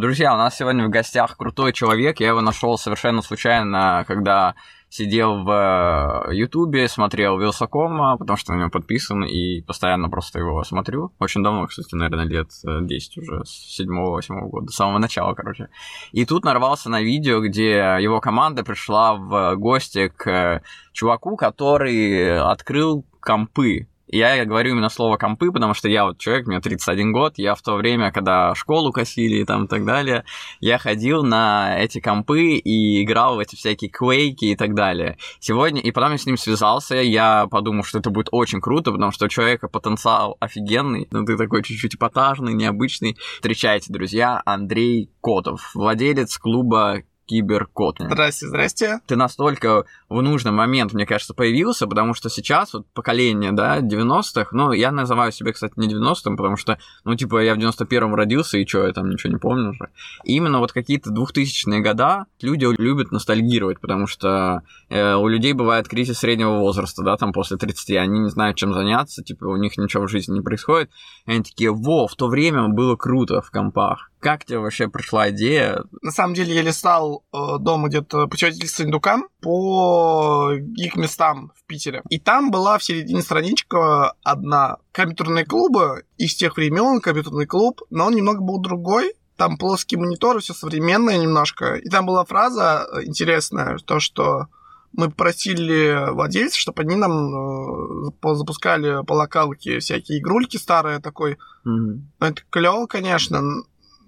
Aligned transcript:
Друзья, 0.00 0.32
у 0.32 0.38
нас 0.38 0.56
сегодня 0.56 0.86
в 0.86 0.88
гостях 0.88 1.36
крутой 1.36 1.74
человек. 1.74 2.20
Я 2.20 2.28
его 2.28 2.40
нашел 2.40 2.78
совершенно 2.78 3.20
случайно, 3.20 4.06
когда 4.08 4.54
сидел 4.88 5.44
в 5.44 6.24
э, 6.30 6.34
Ютубе, 6.34 6.88
смотрел 6.88 7.38
Вилсакома, 7.38 8.16
потому 8.16 8.38
что 8.38 8.54
на 8.54 8.60
него 8.60 8.70
подписан, 8.70 9.24
и 9.24 9.60
постоянно 9.60 10.08
просто 10.08 10.38
его 10.38 10.64
смотрю. 10.64 11.12
Очень 11.18 11.42
давно, 11.42 11.66
кстати, 11.66 11.94
наверное, 11.94 12.24
лет 12.24 12.48
10 12.64 13.18
э, 13.18 13.20
уже, 13.20 13.44
с 13.44 13.78
7-8 13.78 14.48
года, 14.48 14.72
с 14.72 14.74
самого 14.74 14.96
начала, 14.96 15.34
короче. 15.34 15.68
И 16.12 16.24
тут 16.24 16.46
нарвался 16.46 16.88
на 16.88 17.02
видео, 17.02 17.42
где 17.42 17.98
его 18.00 18.22
команда 18.22 18.64
пришла 18.64 19.16
в 19.16 19.56
гости 19.56 20.08
к 20.16 20.62
чуваку, 20.94 21.36
который 21.36 22.40
открыл 22.40 23.04
компы 23.20 23.86
я 24.12 24.44
говорю 24.44 24.72
именно 24.72 24.88
слово 24.88 25.16
компы, 25.16 25.52
потому 25.52 25.74
что 25.74 25.88
я 25.88 26.04
вот 26.04 26.18
человек, 26.18 26.46
мне 26.46 26.60
31 26.60 27.12
год, 27.12 27.34
я 27.36 27.54
в 27.54 27.62
то 27.62 27.74
время, 27.74 28.12
когда 28.12 28.54
школу 28.54 28.92
косили 28.92 29.36
и 29.36 29.44
там 29.44 29.64
и 29.64 29.68
так 29.68 29.84
далее, 29.84 30.24
я 30.60 30.78
ходил 30.78 31.22
на 31.22 31.78
эти 31.78 32.00
компы 32.00 32.56
и 32.56 33.02
играл 33.02 33.36
в 33.36 33.38
эти 33.38 33.56
всякие 33.56 33.90
квейки 33.90 34.46
и 34.46 34.56
так 34.56 34.74
далее. 34.74 35.16
Сегодня, 35.38 35.80
и 35.80 35.90
потом 35.90 36.12
я 36.12 36.18
с 36.18 36.26
ним 36.26 36.36
связался, 36.36 36.96
я 36.96 37.46
подумал, 37.46 37.84
что 37.84 37.98
это 37.98 38.10
будет 38.10 38.28
очень 38.32 38.60
круто, 38.60 38.92
потому 38.92 39.12
что 39.12 39.26
у 39.26 39.28
человека 39.28 39.68
потенциал 39.68 40.36
офигенный, 40.40 41.06
ну 41.10 41.24
ты 41.24 41.36
такой 41.36 41.62
чуть-чуть 41.62 41.94
эпатажный, 41.94 42.54
необычный. 42.54 43.16
Встречайте, 43.34 43.92
друзья, 43.92 44.42
Андрей 44.44 45.10
Котов, 45.22 45.70
владелец 45.74 46.36
клуба 46.38 47.02
киберкот. 47.30 47.96
Здрасте, 48.00 48.48
здрасте. 48.48 49.00
Ты 49.06 49.14
настолько 49.14 49.84
в 50.08 50.20
нужный 50.20 50.50
момент, 50.50 50.92
мне 50.92 51.06
кажется, 51.06 51.32
появился, 51.32 51.86
потому 51.86 52.12
что 52.12 52.28
сейчас 52.28 52.74
вот 52.74 52.86
поколение, 52.92 53.52
да, 53.52 53.78
90-х, 53.78 54.48
ну, 54.50 54.72
я 54.72 54.90
называю 54.90 55.30
себя, 55.30 55.52
кстати, 55.52 55.74
не 55.76 55.88
90-м, 55.88 56.36
потому 56.36 56.56
что, 56.56 56.78
ну, 57.04 57.14
типа, 57.14 57.42
я 57.42 57.54
в 57.54 57.58
91-м 57.58 58.14
родился, 58.14 58.58
и 58.58 58.66
что, 58.66 58.84
я 58.84 58.92
там 58.92 59.08
ничего 59.08 59.32
не 59.32 59.38
помню 59.38 59.70
уже. 59.70 59.90
И 60.24 60.34
именно 60.34 60.58
вот 60.58 60.72
какие-то 60.72 61.10
2000-е 61.10 61.80
года 61.80 62.26
люди 62.42 62.66
любят 62.76 63.12
ностальгировать, 63.12 63.80
потому 63.80 64.08
что 64.08 64.62
э, 64.88 65.14
у 65.14 65.28
людей 65.28 65.52
бывает 65.52 65.86
кризис 65.86 66.18
среднего 66.18 66.58
возраста, 66.58 67.02
да, 67.04 67.16
там 67.16 67.32
после 67.32 67.56
30, 67.56 67.90
они 67.96 68.18
не 68.18 68.30
знают, 68.30 68.56
чем 68.56 68.74
заняться, 68.74 69.22
типа, 69.22 69.44
у 69.44 69.56
них 69.56 69.78
ничего 69.78 70.06
в 70.06 70.10
жизни 70.10 70.34
не 70.34 70.40
происходит, 70.40 70.90
и 71.26 71.30
они 71.30 71.42
такие, 71.44 71.70
во, 71.70 72.08
в 72.08 72.16
то 72.16 72.26
время 72.26 72.68
было 72.68 72.96
круто 72.96 73.40
в 73.40 73.50
компах. 73.52 74.09
Как 74.20 74.44
тебе 74.44 74.58
вообще 74.58 74.88
пришла 74.88 75.30
идея? 75.30 75.82
На 76.02 76.10
самом 76.10 76.34
деле 76.34 76.54
я 76.54 76.60
листал 76.60 77.24
э, 77.32 77.58
дома 77.58 77.88
где-то 77.88 78.26
путеводитель 78.26 78.84
индукам 78.84 79.28
по 79.40 80.52
их 80.76 80.96
местам 80.96 81.52
в 81.56 81.64
Питере. 81.64 82.02
И 82.10 82.18
там 82.18 82.50
была 82.50 82.76
в 82.76 82.84
середине 82.84 83.22
страничка 83.22 84.12
одна 84.22 84.76
компьютерные 84.92 85.46
клубы 85.46 86.04
из 86.18 86.34
тех 86.34 86.58
времен, 86.58 87.00
компьютерный 87.00 87.46
клуб, 87.46 87.80
но 87.88 88.06
он 88.06 88.14
немного 88.14 88.42
был 88.42 88.60
другой. 88.60 89.14
Там 89.36 89.56
плоский 89.56 89.96
монитор, 89.96 90.38
все 90.40 90.52
современное 90.52 91.16
немножко. 91.16 91.76
И 91.76 91.88
там 91.88 92.04
была 92.04 92.26
фраза 92.26 92.86
э, 92.92 93.04
интересная, 93.04 93.78
то, 93.78 94.00
что 94.00 94.48
мы 94.92 95.10
просили 95.10 96.10
владельцев, 96.12 96.58
чтобы 96.58 96.82
они 96.82 96.96
нам 96.96 98.10
э, 98.12 98.34
запускали 98.34 99.02
по 99.06 99.14
локалке 99.14 99.78
всякие 99.78 100.18
игрульки 100.18 100.58
старые 100.58 100.98
такой. 100.98 101.38
Mm-hmm. 101.66 102.00
Это 102.20 102.42
клево, 102.50 102.86
конечно, 102.86 103.40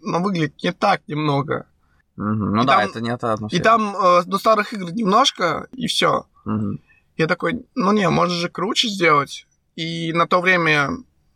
но 0.02 0.20
выглядит 0.20 0.62
не 0.62 0.72
так 0.72 1.02
немного. 1.06 1.66
Угу. 2.16 2.24
Ну 2.24 2.62
и 2.62 2.66
да, 2.66 2.78
там, 2.78 2.90
это 2.90 3.00
не 3.00 3.16
та 3.16 3.32
атмосфера. 3.32 3.60
И 3.60 3.62
там 3.62 3.96
э, 3.96 4.22
ну, 4.26 4.38
старых 4.38 4.72
игр 4.72 4.92
немножко, 4.92 5.68
и 5.72 5.86
все. 5.86 6.26
Угу. 6.44 6.78
Я 7.16 7.26
такой, 7.26 7.66
ну 7.74 7.92
не, 7.92 8.08
можно 8.08 8.34
же 8.34 8.48
круче 8.48 8.88
сделать. 8.88 9.46
И 9.76 10.12
на 10.12 10.26
то 10.26 10.41
время 10.41 10.91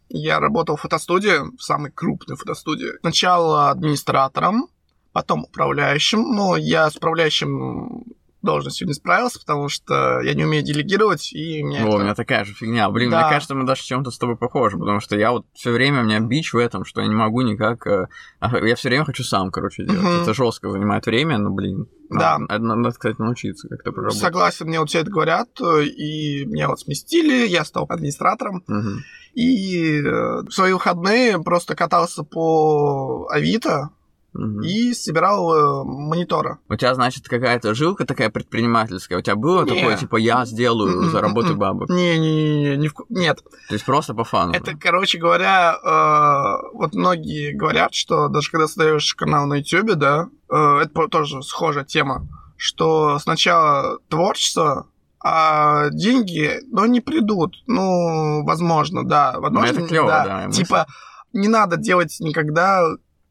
я 0.09 0.41
работал 0.41 0.77
в 0.77 0.83
фотостудии, 0.83 1.57
в 1.57 1.63
самой 1.63 1.91
крупной 1.91 2.37
фотостудии. 2.37 2.99
Сначала 3.01 3.71
администратором, 3.71 4.69
потом 5.13 5.45
управляющим. 5.45 6.21
Ну, 6.21 6.57
я 6.57 6.91
с 6.91 6.97
управляющим 6.97 8.05
должностью 8.47 8.87
не 8.87 8.95
справился, 8.95 9.41
потому 9.41 9.69
что 9.69 10.21
я 10.23 10.33
не 10.35 10.45
умею 10.45 10.65
делегировать, 10.65 11.33
и 11.33 11.63
меня 11.63 11.85
О, 11.85 11.89
это... 11.89 11.97
у 11.97 12.01
меня 12.01 12.15
такая 12.15 12.45
же 12.45 12.55
фигня. 12.55 12.89
Блин, 12.89 13.11
да. 13.11 13.23
мне 13.23 13.31
кажется, 13.31 13.55
мы 13.55 13.67
даже 13.67 13.83
чем-то 13.83 14.11
с 14.11 14.19
тобой 14.19 14.37
похожи, 14.37 14.79
потому 14.79 15.01
что 15.01 15.17
я 15.17 15.33
вот 15.33 15.45
все 15.53 15.71
время, 15.71 16.01
у 16.01 16.05
меня 16.05 16.21
бич 16.21 16.55
в 16.55 16.57
этом, 16.57 16.85
что 16.85 17.03
я 17.03 17.09
не 17.09 17.15
могу 17.15 17.43
никак... 17.43 17.87
Э, 17.87 18.07
я 18.41 18.75
все 18.77 18.89
время 18.89 19.05
хочу 19.05 19.23
сам, 19.23 19.51
короче, 19.51 19.85
делать. 19.85 20.01
Угу. 20.01 20.23
Это 20.23 20.33
жестко 20.35 20.71
занимает 20.71 21.05
время, 21.05 21.37
но, 21.37 21.51
блин, 21.51 21.87
да. 22.09 22.39
Надо, 22.39 22.65
надо, 22.65 22.91
кстати, 22.93 23.21
научиться 23.21 23.69
как-то 23.69 23.93
проработать. 23.93 24.21
Согласен, 24.21 24.67
мне 24.67 24.79
вот 24.81 24.89
все 24.89 25.01
это 25.01 25.11
говорят, 25.11 25.49
и 25.61 26.45
меня 26.47 26.69
вот 26.69 26.81
сместили, 26.81 27.47
я 27.47 27.65
стал 27.65 27.87
администратором. 27.89 28.63
Угу. 28.69 28.91
И 29.35 30.01
э, 30.01 30.43
в 30.43 30.51
свои 30.51 30.73
выходные 30.73 31.43
просто 31.43 31.75
катался 31.75 32.23
по 32.23 33.29
Авито, 33.31 33.91
угу. 34.37 34.61
и 34.61 34.93
собирал 34.93 35.55
э, 35.55 35.85
мониторы. 35.85 36.59
У 36.69 36.77
тебя, 36.77 36.95
значит, 36.95 37.29
какая-то 37.29 37.75
жилка 37.75 38.05
такая 38.05 38.31
предпринимательская? 38.31 39.19
У 39.19 39.23
тебя 39.23 39.37
было 39.37 39.65
не. 39.65 39.75
такое, 39.75 39.97
типа, 39.97 40.17
я 40.17 40.45
сделаю, 40.45 40.93
м-м-м. 40.93 41.11
заработаю 41.11 41.57
бабок? 41.57 41.89
Не-не-не, 41.89 42.77
не 42.77 42.89
в... 42.89 42.95
нет. 43.09 43.43
То 43.69 43.75
есть 43.75 43.85
просто 43.85 44.15
по 44.15 44.25
фану? 44.25 44.53
Это, 44.53 44.73
да? 44.73 44.79
короче 44.79 45.19
говоря, 45.19 45.77
э, 45.83 46.69
вот 46.75 46.95
многие 46.95 47.53
говорят, 47.53 47.95
что 47.95 48.29
даже 48.29 48.51
когда 48.51 48.67
создаешь 48.67 49.15
канал 49.15 49.47
на 49.47 49.55
YouTube, 49.55 49.95
да, 49.95 50.29
э, 50.51 50.57
это 50.83 51.09
тоже 51.09 51.43
схожая 51.43 51.85
тема, 51.85 52.27
что 52.57 53.19
сначала 53.19 53.99
творчество, 54.09 54.89
а 55.29 55.91
деньги, 55.91 56.61
ну, 56.71 56.85
не 56.85 57.01
придут. 57.01 57.57
Ну, 57.67 58.45
возможно, 58.45 59.05
да. 59.05 59.35
Возможно, 59.39 59.73
ну, 59.73 59.79
это 59.81 59.89
клево, 59.89 60.09
да. 60.09 60.25
да 60.25 60.51
типа, 60.51 60.87
не 61.33 61.49
надо 61.49 61.77
делать 61.77 62.17
никогда 62.21 62.87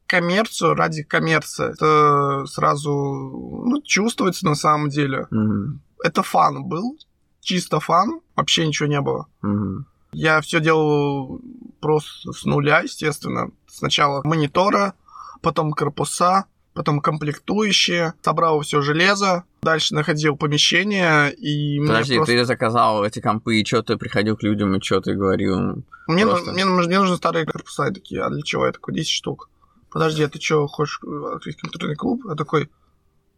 коммерцию 0.06 0.74
ради 0.74 1.02
коммерции. 1.02 1.72
Это 1.72 2.46
сразу 2.46 2.92
ну, 2.92 3.82
чувствуется 3.82 4.46
на 4.46 4.54
самом 4.54 4.88
деле. 4.88 5.26
Mm-hmm. 5.32 5.78
Это 6.04 6.22
фан 6.22 6.64
был, 6.64 6.98
чисто 7.40 7.80
фан, 7.80 8.20
вообще 8.34 8.66
ничего 8.66 8.88
не 8.88 9.00
было. 9.00 9.26
Mm-hmm. 9.42 9.84
Я 10.12 10.40
все 10.40 10.60
делал 10.60 11.40
просто 11.80 12.32
с 12.32 12.44
нуля, 12.44 12.80
естественно. 12.80 13.50
Сначала 13.68 14.22
монитора, 14.24 14.94
потом 15.42 15.72
корпуса, 15.72 16.46
потом 16.72 17.00
комплектующие, 17.00 18.14
собрал 18.22 18.60
все 18.60 18.80
железо, 18.80 19.44
дальше 19.62 19.94
находил 19.94 20.36
помещение 20.36 21.32
и... 21.32 21.80
Подожди, 21.80 22.16
просто... 22.16 22.34
ты 22.34 22.44
заказал 22.44 23.04
эти 23.04 23.20
компы, 23.20 23.60
и 23.60 23.64
что 23.64 23.82
ты 23.82 23.96
приходил 23.96 24.36
к 24.36 24.42
людям, 24.42 24.74
и 24.74 24.82
что 24.82 25.00
ты 25.00 25.14
говорил? 25.14 25.84
Мне, 26.06 26.24
просто... 26.24 26.52
мне, 26.52 26.64
мне 26.64 26.98
нужны 26.98 27.16
старые 27.16 27.46
корпуса, 27.46 27.88
и 27.88 27.94
такие, 27.94 28.22
а 28.22 28.30
для 28.30 28.42
чего? 28.42 28.66
Я 28.66 28.72
такой, 28.72 28.94
10 28.94 29.08
штук 29.08 29.50
подожди, 29.96 30.22
а 30.22 30.28
ты 30.28 30.38
что, 30.38 30.66
хочешь 30.66 31.00
открыть 31.32 31.56
компьютерный 31.56 31.96
клуб? 31.96 32.20
Я 32.28 32.34
такой, 32.34 32.70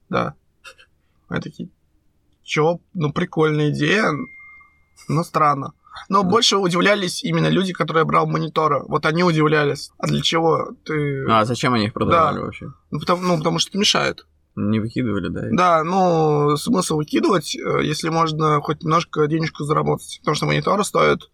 да. 0.09 0.35
Они 1.29 1.41
такие, 1.41 1.69
чё, 2.43 2.81
ну 2.95 3.13
прикольная 3.13 3.71
идея, 3.71 4.09
но 5.07 5.23
странно. 5.23 5.73
Но 6.09 6.25
да. 6.25 6.29
больше 6.29 6.57
удивлялись 6.57 7.23
именно 7.23 7.47
люди, 7.47 7.73
которые 7.73 8.05
брал 8.05 8.27
мониторы. 8.27 8.83
Вот 8.89 9.07
они 9.07 9.23
удивлялись. 9.23 9.93
А 9.99 10.09
для 10.09 10.21
чего 10.21 10.73
ты... 10.85 11.25
А 11.31 11.45
зачем 11.45 11.75
они 11.75 11.87
их 11.87 11.93
продавали 11.93 12.39
да. 12.39 12.43
вообще? 12.43 12.73
Ну 12.91 12.99
потому, 12.99 13.23
ну, 13.23 13.39
потому 13.39 13.61
что 13.61 13.71
это 13.71 13.79
мешает. 13.79 14.27
Не 14.57 14.81
выкидывали, 14.81 15.29
да? 15.29 15.43
Да, 15.53 15.85
ну, 15.85 16.57
смысл 16.57 16.97
выкидывать, 16.97 17.55
э, 17.55 17.85
если 17.85 18.09
можно 18.09 18.61
хоть 18.61 18.83
немножко 18.83 19.29
денежку 19.29 19.63
заработать. 19.63 20.19
Потому 20.23 20.35
что 20.35 20.47
мониторы 20.47 20.83
стоят, 20.83 21.31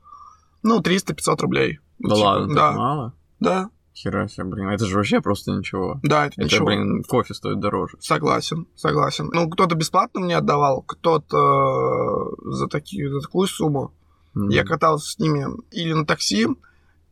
ну, 0.63 0.83
300-500 0.83 1.41
рублей. 1.41 1.79
Да 1.99 2.15
типа, 2.15 2.27
ладно, 2.27 2.55
да. 2.55 2.73
мало? 2.73 3.15
Да. 3.41 3.71
Хера 3.95 4.27
себе, 4.27 4.45
блин, 4.47 4.69
это 4.71 4.87
же 4.87 4.97
вообще 4.97 5.21
просто 5.21 5.53
ничего. 5.53 6.01
Да, 6.03 6.27
это, 6.27 6.35
это 6.37 6.45
ничего. 6.45 6.67
блин, 6.67 7.05
кофе 7.05 7.33
стоит 7.33 7.61
дороже. 7.61 7.97
Согласен, 8.01 8.67
согласен. 8.75 9.31
Ну, 9.33 9.49
кто-то 9.49 9.77
бесплатно 9.77 10.21
мне 10.21 10.37
отдавал, 10.37 10.83
кто-то 10.83 12.35
за, 12.43 12.67
такие, 12.67 13.09
за 13.09 13.21
такую 13.21 13.47
сумму. 13.47 13.95
Mm-hmm. 14.35 14.51
Я 14.51 14.65
катался 14.65 15.13
с 15.13 15.19
ними 15.21 15.47
или 15.71 15.93
на 15.93 16.05
такси, 16.05 16.49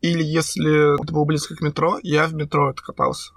или 0.01 0.21
если 0.21 1.01
это 1.01 1.13
было 1.13 1.23
близко 1.23 1.55
к 1.55 1.61
метро, 1.61 1.99
я 2.03 2.27
в 2.27 2.33
метро 2.33 2.71
это 2.71 2.83
катался. 2.83 3.31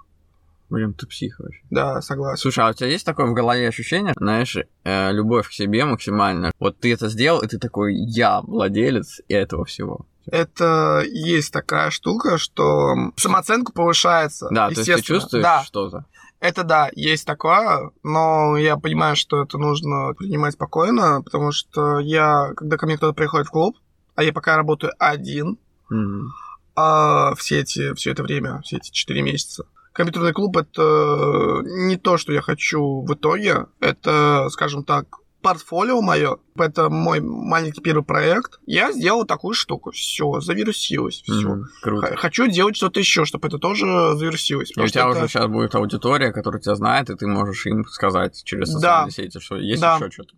Блин, 0.69 0.93
ты 0.93 1.07
псих 1.07 1.39
вообще. 1.39 1.61
Да, 1.69 2.01
согласен. 2.01 2.41
Слушай, 2.41 2.65
а 2.65 2.71
у 2.71 2.73
тебя 2.73 2.89
есть 2.89 3.05
такое 3.05 3.27
в 3.27 3.33
голове 3.33 3.69
ощущение, 3.69 4.13
знаешь, 4.17 4.57
э, 4.57 5.11
любовь 5.13 5.47
к 5.47 5.53
себе 5.53 5.85
максимально? 5.85 6.51
Вот 6.59 6.79
ты 6.79 6.91
это 6.91 7.07
сделал, 7.07 7.39
и 7.39 7.47
ты 7.47 7.57
такой, 7.57 7.95
я 7.95 8.41
владелец 8.41 9.21
этого 9.29 9.63
всего 9.63 10.05
это 10.31 11.03
есть 11.05 11.51
такая 11.51 11.89
штука, 11.89 12.37
что 12.37 12.95
самооценка 13.15 13.71
повышается. 13.71 14.47
Да, 14.51 14.69
то 14.69 14.79
есть 14.79 14.85
ты 14.85 15.01
чувствуешь 15.01 15.43
да. 15.43 15.63
что-то. 15.63 16.05
Это 16.39 16.63
да, 16.63 16.89
есть 16.93 17.25
такое, 17.25 17.91
но 18.03 18.57
я 18.57 18.77
понимаю, 18.77 19.15
что 19.15 19.41
это 19.41 19.57
нужно 19.57 20.13
принимать 20.13 20.53
спокойно, 20.53 21.21
потому 21.23 21.51
что 21.51 21.99
я, 21.99 22.53
когда 22.55 22.77
ко 22.77 22.85
мне 22.85 22.97
кто-то 22.97 23.13
приходит 23.13 23.47
в 23.47 23.51
клуб, 23.51 23.75
а 24.15 24.23
я 24.23 24.31
пока 24.33 24.55
работаю 24.55 24.93
один, 24.99 25.57
Мгм. 25.89 26.33
а 26.75 27.33
все 27.35 27.61
эти, 27.61 27.93
все 27.95 28.11
это 28.11 28.21
время, 28.21 28.61
все 28.61 28.77
эти 28.77 28.91
четыре 28.91 29.23
месяца. 29.23 29.65
Компьютерный 29.93 30.33
клуб 30.33 30.55
это 30.57 31.61
не 31.63 31.97
то, 31.97 32.17
что 32.17 32.31
я 32.31 32.41
хочу 32.41 33.01
в 33.01 33.11
итоге. 33.15 33.65
Это, 33.79 34.47
скажем 34.51 34.83
так, 34.83 35.07
портфолио 35.41 36.01
мое. 36.01 36.37
Это 36.55 36.89
мой 36.89 37.19
маленький 37.21 37.81
первый 37.81 38.03
проект. 38.03 38.59
Я 38.65 38.91
сделал 38.91 39.25
такую 39.25 39.53
штуку. 39.53 39.91
Все, 39.91 40.39
завирусилось. 40.39 41.21
Все. 41.21 41.33
Мгм. 41.49 41.65
Круто. 41.81 42.15
Хочу 42.17 42.47
делать 42.47 42.75
что-то 42.75 42.99
еще, 42.99 43.25
чтобы 43.25 43.47
это 43.47 43.57
тоже 43.57 43.85
завирусилось. 44.15 44.71
И 44.75 44.79
у 44.81 44.87
тебя 44.87 45.01
это- 45.09 45.19
уже 45.19 45.27
сейчас 45.27 45.47
будет 45.47 45.75
аудитория, 45.75 46.31
которая 46.31 46.61
тебя 46.61 46.75
знает, 46.75 47.09
и 47.09 47.15
ты 47.15 47.27
можешь 47.27 47.65
им 47.65 47.85
сказать 47.85 48.41
через 48.43 48.69
Да. 48.69 48.75
социальные 49.05 49.11
сети, 49.11 49.39
что 49.39 49.55
есть 49.57 49.81
Да. 49.81 49.95
еще 49.95 50.09
что-то. 50.11 50.33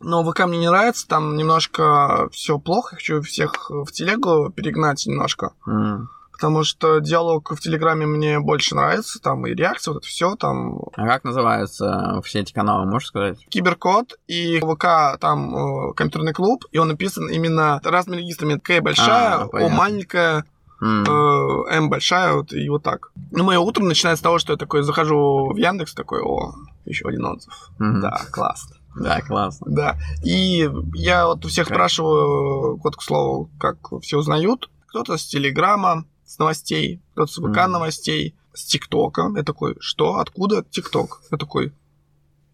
Но 0.00 0.22
ВК 0.30 0.46
мне 0.46 0.58
не 0.58 0.68
нравится, 0.70 1.08
там 1.08 1.36
немножко 1.36 2.28
все 2.30 2.58
плохо. 2.58 2.96
Хочу 2.96 3.20
всех 3.22 3.68
в 3.70 3.90
телегу 3.90 4.50
перегнать 4.50 5.04
немножко. 5.06 5.54
М. 5.66 6.08
Потому 6.38 6.62
что 6.62 7.00
диалог 7.00 7.50
в 7.50 7.58
Телеграме 7.60 8.06
мне 8.06 8.38
больше 8.38 8.76
нравится, 8.76 9.18
там 9.20 9.44
и 9.44 9.54
реакция, 9.54 9.92
вот 9.92 10.04
это 10.04 10.06
все, 10.06 10.36
там 10.36 10.78
А 10.94 11.04
как 11.04 11.24
называются 11.24 12.20
все 12.24 12.40
эти 12.40 12.52
каналы, 12.52 12.86
можешь 12.86 13.08
сказать? 13.08 13.38
Киберкод 13.48 14.20
и 14.28 14.60
ВК 14.60 15.18
там 15.20 15.56
э, 15.90 15.94
компьютерный 15.94 16.32
клуб, 16.32 16.64
и 16.70 16.78
он 16.78 16.88
написан 16.88 17.28
именно 17.28 17.80
разными 17.82 18.20
регистрами. 18.20 18.56
К 18.56 18.80
большая, 18.80 19.34
А, 19.34 19.48
О 19.52 19.68
маленькая, 19.68 20.44
М. 20.80 21.04
э, 21.04 21.74
М 21.74 21.90
большая, 21.90 22.34
вот 22.34 22.52
и 22.52 22.68
вот 22.68 22.84
так. 22.84 23.10
Ну, 23.32 23.42
мое 23.42 23.58
утро 23.58 23.82
начинается 23.82 24.20
с 24.20 24.22
того, 24.22 24.38
что 24.38 24.52
я 24.52 24.56
такой 24.56 24.82
захожу 24.82 25.48
в 25.52 25.56
Яндекс, 25.56 25.92
такой, 25.92 26.22
о, 26.22 26.52
еще 26.84 27.08
один 27.08 27.24
отзыв. 27.26 27.52
Мгм. 27.80 28.00
Да, 28.00 28.16
классно. 28.30 28.76
Да, 28.94 29.20
классно. 29.22 29.66
Да. 29.68 29.96
И 30.24 30.70
я 30.94 31.26
вот 31.26 31.44
у 31.44 31.48
всех 31.48 31.66
Как? 31.66 31.76
спрашиваю, 31.76 32.76
вот 32.76 32.94
к 32.94 33.02
слову, 33.02 33.50
как 33.58 33.76
все 34.02 34.18
узнают. 34.18 34.70
Кто-то 34.86 35.18
с 35.18 35.26
Телеграма, 35.26 36.04
с 36.28 36.38
новостей, 36.38 37.00
кто-то 37.12 37.32
с 37.32 37.36
ВК 37.36 37.46
Мгм. 37.64 37.72
новостей, 37.72 38.34
с 38.52 38.64
ТикТока. 38.66 39.32
Я 39.34 39.42
такой, 39.42 39.76
что? 39.80 40.16
Откуда 40.18 40.62
ТикТок? 40.62 41.22
Я 41.30 41.38
такой, 41.38 41.72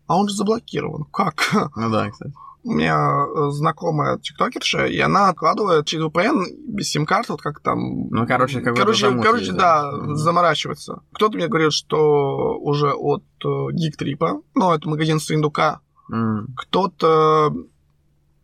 а 0.07 0.17
он 0.17 0.29
же 0.29 0.35
заблокирован. 0.35 1.05
Как? 1.13 1.51
Ну 1.77 1.91
да, 1.91 2.11
кстати. 2.11 2.33
У 2.67 2.73
меня 2.73 3.27
э, 3.27 3.51
знакомая 3.51 4.17
тиктокерша, 4.19 4.87
и 4.87 4.99
она 4.99 5.29
откладывает 5.29 5.85
через 5.85 6.05
VPN 6.07 6.47
без 6.69 6.89
сим-карты, 6.89 7.33
вот 7.33 7.43
как 7.43 7.61
там... 7.61 8.09
Ну, 8.09 8.27
короче, 8.27 8.61
какой-то 8.61 8.81
короче, 8.81 9.11
короче, 9.23 9.45
есть, 9.47 9.57
да, 9.57 9.91
да. 9.91 9.97
Мгм. 9.99 10.17
заморачивается. 10.17 11.03
Кто-то 11.13 11.37
мне 11.37 11.49
говорит, 11.49 11.75
что 11.75 12.57
уже 12.59 12.93
от 12.95 13.23
э, 13.45 13.47
Geektrip, 13.49 14.43
ну, 14.55 14.73
это 14.73 14.89
магазин 14.89 15.21
Сундука, 15.21 15.81
М. 16.11 16.55
кто-то 16.57 17.53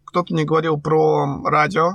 кто-то 0.04 0.34
мне 0.34 0.44
говорил 0.44 0.78
про 0.78 1.40
радио. 1.44 1.92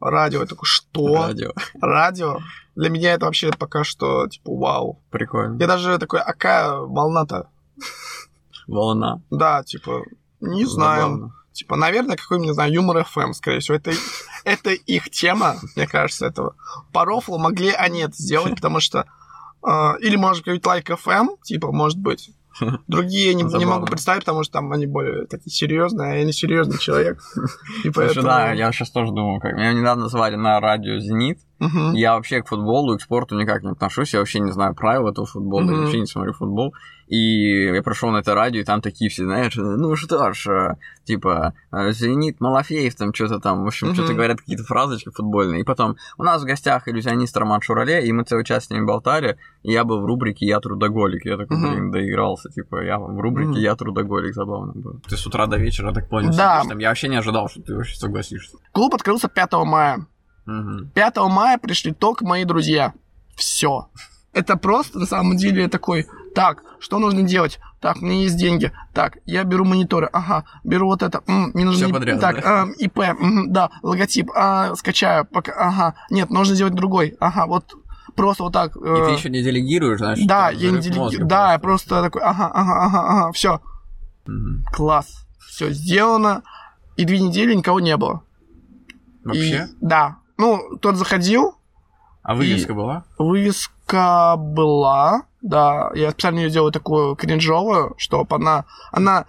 Радио, 0.00 0.40
я 0.40 0.46
такой, 0.46 0.66
что? 0.66 1.26
Радио. 1.26 1.52
Радио? 1.80 2.38
Для 2.74 2.88
меня 2.88 3.12
это 3.12 3.26
вообще 3.26 3.50
пока 3.50 3.84
что, 3.84 4.26
типа, 4.28 4.50
вау. 4.56 5.02
Прикольно. 5.10 5.58
Я 5.60 5.66
даже 5.66 5.98
такой, 5.98 6.20
а 6.20 6.32
какая 6.32 6.72
волна-то? 6.74 7.48
Волна. 8.66 9.20
Да, 9.30 9.62
типа, 9.62 10.02
не 10.40 10.64
знаю. 10.64 11.02
Забавно. 11.02 11.34
Типа, 11.52 11.76
наверное, 11.76 12.16
какой-нибудь, 12.16 12.48
не 12.48 12.54
знаю, 12.54 12.72
юмор 12.72 12.98
FM, 12.98 13.32
скорее 13.34 13.60
всего. 13.60 13.76
Это, 13.76 13.92
это 14.44 14.70
их 14.70 15.10
тема, 15.10 15.56
мне 15.76 15.86
кажется, 15.86 16.26
этого. 16.26 16.54
По 16.92 17.04
рофлу 17.04 17.38
могли 17.38 17.70
они 17.70 18.00
это 18.00 18.14
сделать, 18.14 18.54
потому 18.54 18.80
что... 18.80 19.04
э, 19.62 19.92
или, 20.00 20.16
может 20.16 20.44
быть, 20.46 20.64
лайк 20.64 20.88
FM, 20.88 21.36
типа, 21.42 21.72
может 21.72 21.98
быть. 21.98 22.30
Другие 22.88 23.28
я 23.28 23.34
не, 23.34 23.42
не 23.42 23.64
могу 23.64 23.86
представить, 23.86 24.22
потому 24.24 24.42
что 24.42 24.54
там 24.54 24.72
они 24.72 24.86
более 24.86 25.26
такие 25.26 25.50
серьезные, 25.50 26.12
а 26.12 26.14
я 26.16 26.24
не 26.24 26.32
серьезный 26.32 26.78
человек. 26.78 27.20
И 27.84 27.90
Слушай, 27.90 27.94
поэтому... 27.94 28.26
да, 28.26 28.52
я 28.52 28.72
сейчас 28.72 28.90
тоже 28.90 29.12
думал, 29.12 29.40
как 29.40 29.54
меня 29.54 29.72
недавно 29.72 30.08
звали 30.08 30.36
на 30.36 30.60
радио 30.60 30.98
Зенит. 30.98 31.40
Мгм. 31.60 31.92
Я 31.92 32.14
вообще 32.14 32.42
к 32.42 32.48
футболу 32.48 32.94
и 32.94 32.98
к 32.98 33.02
спорту 33.02 33.38
никак 33.38 33.62
не 33.62 33.70
отношусь. 33.70 34.12
Я 34.14 34.18
вообще 34.20 34.40
не 34.40 34.50
знаю 34.50 34.74
правил 34.74 35.08
этого 35.08 35.26
футбола, 35.26 35.62
я 35.66 35.72
Мгм. 35.72 35.80
вообще 35.82 36.00
не 36.00 36.06
смотрю 36.06 36.32
футбол. 36.32 36.74
И 37.06 37.64
я 37.74 37.82
пришел 37.82 38.10
на 38.10 38.18
это 38.18 38.34
радио, 38.34 38.60
и 38.60 38.64
там 38.64 38.80
такие 38.80 39.10
все, 39.10 39.24
знаешь, 39.24 39.54
ну 39.56 39.96
что 39.96 40.32
ж, 40.32 40.46
э, 40.48 40.76
типа, 41.04 41.54
э, 41.72 41.90
Зенит, 41.92 42.40
Малафеев, 42.40 42.94
там 42.94 43.12
что-то 43.12 43.40
там, 43.40 43.64
в 43.64 43.66
общем, 43.66 43.88
Мгм. 43.88 43.94
что-то 43.96 44.14
говорят, 44.14 44.38
какие-то 44.38 44.62
фразочки 44.62 45.10
футбольные. 45.10 45.60
И 45.62 45.64
потом, 45.64 45.96
у 46.18 46.22
нас 46.22 46.40
в 46.40 46.46
гостях 46.46 46.86
иллюзионист 46.86 47.36
Роман 47.36 47.60
Шурале, 47.62 48.06
и 48.06 48.12
мы 48.12 48.22
целый 48.24 48.44
час 48.44 48.66
с 48.66 48.70
ними 48.70 48.84
болтали, 48.86 49.36
и 49.64 49.72
я 49.72 49.82
был 49.84 50.00
в 50.00 50.04
рубрике 50.04 50.46
«Я 50.46 50.60
трудоголик». 50.60 51.24
Я 51.26 51.36
такой, 51.36 51.56
Мгм. 51.56 51.70
блин, 51.70 51.90
доигрался, 51.90 52.48
типа, 52.48 52.80
я 52.84 52.98
в 52.98 53.18
рубрике. 53.20 53.60
«Я 53.60 53.74
трудоголик», 53.74 54.32
забавно 54.34 54.72
было. 54.74 55.00
Ты 55.08 55.16
с 55.16 55.26
утра 55.26 55.46
до 55.46 55.56
вечера, 55.56 55.92
так 55.92 56.08
понял, 56.08 56.30
Да. 56.30 56.60
сидишь 56.60 56.68
там. 56.70 56.78
Я 56.78 56.88
вообще 56.90 57.08
не 57.08 57.16
ожидал, 57.16 57.48
что 57.48 57.60
ты 57.60 57.74
вообще 57.74 57.96
согласишься. 57.96 58.56
Клуб 58.72 58.94
открылся 58.94 59.28
5 59.28 59.64
мая. 59.64 60.06
Мгм. 60.50 60.90
5 60.94 61.16
мая 61.28 61.58
пришли 61.58 61.92
только 61.92 62.24
мои 62.26 62.44
друзья. 62.44 62.92
Все. 63.36 63.88
Это 64.32 64.56
просто, 64.56 64.98
на 64.98 65.06
самом 65.06 65.36
деле, 65.36 65.68
такой, 65.68 66.06
так, 66.34 66.62
что 66.78 66.98
нужно 66.98 67.22
делать? 67.22 67.58
Так, 67.80 67.96
у 67.96 68.04
меня 68.04 68.22
есть 68.22 68.36
деньги. 68.36 68.70
Так, 68.94 69.18
я 69.26 69.42
беру 69.44 69.64
мониторы. 69.64 70.08
Ага, 70.12 70.44
беру 70.64 70.86
вот 70.86 71.02
это. 71.02 71.22
М, 71.26 71.50
мне 71.54 71.64
нужно... 71.64 71.86
Всё 71.86 71.88
и- 71.88 71.92
подряд, 71.92 72.20
Так, 72.20 72.42
да? 72.42 72.62
а, 72.62 72.66
ИП, 72.78 72.98
мгм, 73.18 73.52
да, 73.52 73.70
логотип. 73.82 74.30
А, 74.36 74.74
скачаю. 74.76 75.24
Пока, 75.24 75.52
ага, 75.52 75.94
нет, 76.10 76.30
нужно 76.30 76.54
сделать 76.54 76.74
другой. 76.74 77.16
Ага, 77.20 77.46
вот 77.46 77.74
просто 78.14 78.44
вот 78.44 78.52
так. 78.52 78.76
И 78.76 78.80
ты 78.80 78.86
э, 78.86 79.12
еще 79.14 79.30
не 79.30 79.42
делегируешь, 79.42 79.98
знаешь? 79.98 80.18
да, 80.24 80.50
я 80.50 80.70
не 80.70 80.78
взрыв 80.78 80.84
делеги- 80.94 80.98
мозга 80.98 81.24
Да, 81.24 81.52
я 81.52 81.58
просто 81.58 82.02
такой, 82.02 82.22
ага, 82.22 82.46
ага, 82.52 82.84
ага, 82.84 83.00
ага, 83.08 83.32
все, 83.32 83.60
Мгм. 84.26 84.64
класс. 84.72 85.26
Все 85.40 85.70
сделано. 85.72 86.42
И 86.96 87.04
две 87.04 87.18
недели 87.18 87.54
никого 87.54 87.80
не 87.80 87.96
было. 87.96 88.22
Вообще? 89.24 89.68
И- 89.72 89.76
да. 89.80 90.18
Ну, 90.40 90.76
тот 90.78 90.96
заходил, 90.96 91.54
А 92.22 92.34
вывеска 92.34 92.74
была? 92.74 93.04
Вывеска 93.18 94.34
была, 94.36 95.22
да. 95.42 95.90
Я 95.94 96.10
специально 96.10 96.38
ее 96.40 96.50
делаю 96.50 96.72
такую 96.72 97.14
кринжовую, 97.16 97.94
чтобы 97.98 98.36
она... 98.36 98.64
Она 98.90 99.26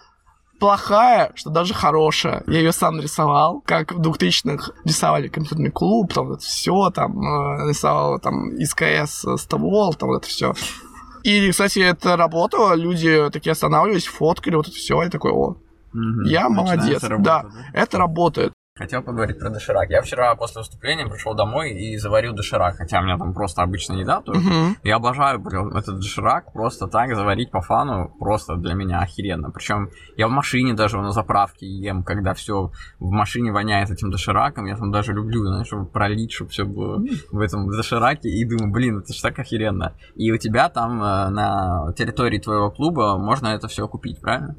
плохая, 0.60 1.31
что 1.36 1.50
даже 1.50 1.74
хорошая. 1.74 2.44
Я 2.48 2.60
ее 2.60 2.72
сам 2.72 2.98
нарисовал, 2.98 3.62
как 3.66 3.92
в 3.94 4.00
2000-х 4.00 4.72
рисовали 4.86 5.28
компьютерный 5.28 5.72
клуб, 5.72 6.13
там 6.13 6.28
вот 6.28 6.44
все, 6.44 6.92
там 6.92 7.19
э, 7.19 7.69
рисовал 7.69 8.19
там 8.19 8.52
СКС 8.63 9.25
э, 9.25 9.38
ствол, 9.38 9.96
там 9.96 10.10
вот 10.10 10.18
это 10.18 10.28
все. 10.28 10.54
И, 11.24 11.50
кстати, 11.50 11.80
это 11.80 12.16
работало, 12.16 12.75
люди 12.75 13.30
такие 13.31 13.54
останавливались, 13.54 14.06
фоткали, 14.06 14.56
вот 14.56 14.68
это 14.68 14.75
все, 14.75 15.02
и 15.02 15.10
такой, 15.10 15.31
о, 15.31 15.56
Мгм. 15.94 16.24
Я 16.24 16.48
Начинается 16.50 16.75
молодец, 16.75 17.03
работа, 17.03 17.24
да. 17.24 17.50
это 17.74 17.98
работает. 17.98 18.53
Хотел 18.82 19.04
поговорить 19.04 19.38
про 19.38 19.52
доширак. 19.52 19.92
Я 19.92 20.02
вчера 20.02 20.34
после 20.34 20.62
выступления 20.62 21.06
пришел 21.06 21.36
домой 21.36 21.72
и 21.72 21.98
заварил 21.98 22.34
доширак, 22.34 22.78
хотя 22.78 23.00
у 23.00 23.04
меня 23.04 23.16
там 23.16 23.32
просто 23.32 23.62
обычная 23.62 23.98
еда 23.98 24.22
тоже. 24.22 24.40
Мгм. 24.40 24.78
Я 24.82 24.96
обожаю 24.96 25.38
блин, 25.40 25.78
этот 25.78 25.98
доширак, 25.98 26.52
просто 26.52 26.88
так 26.88 27.16
заварить 27.16 27.52
по 27.52 27.62
фану, 27.62 28.12
просто 28.20 28.56
для 28.56 28.74
меня 28.74 29.02
охеренно. 29.02 29.52
Причем 29.52 29.92
я 30.18 30.28
в 30.28 30.32
машине 30.32 30.74
даже 30.74 30.98
на 30.98 31.12
заправке 31.12 31.68
ем, 31.68 32.02
когда 32.02 32.34
все 32.34 32.72
в 33.00 33.12
машине 33.12 33.52
воняет 33.52 33.92
этим 33.92 34.10
дошираком, 34.10 34.66
я 34.66 34.76
там 34.76 34.92
даже 34.92 35.14
люблю, 35.14 35.46
знаешь, 35.46 35.68
чтобы 35.68 35.86
пролить, 35.86 36.32
чтобы 36.32 36.50
все 36.50 36.66
было 36.66 37.06
в 37.32 37.40
этом 37.40 37.70
дошираке, 37.70 38.30
и 38.30 38.44
думаю, 38.46 38.72
блин, 38.72 38.98
это 38.98 39.14
ж 39.14 39.22
так 39.22 39.38
охеренно. 39.38 39.94
И 40.16 40.32
у 40.32 40.38
тебя 40.38 40.70
там 40.70 41.04
э, 41.04 41.30
на 41.30 41.94
территории 41.96 42.40
твоего 42.40 42.72
клуба 42.72 43.20
можно 43.20 43.50
это 43.50 43.68
все 43.68 43.88
купить, 43.88 44.20
правильно? 44.20 44.56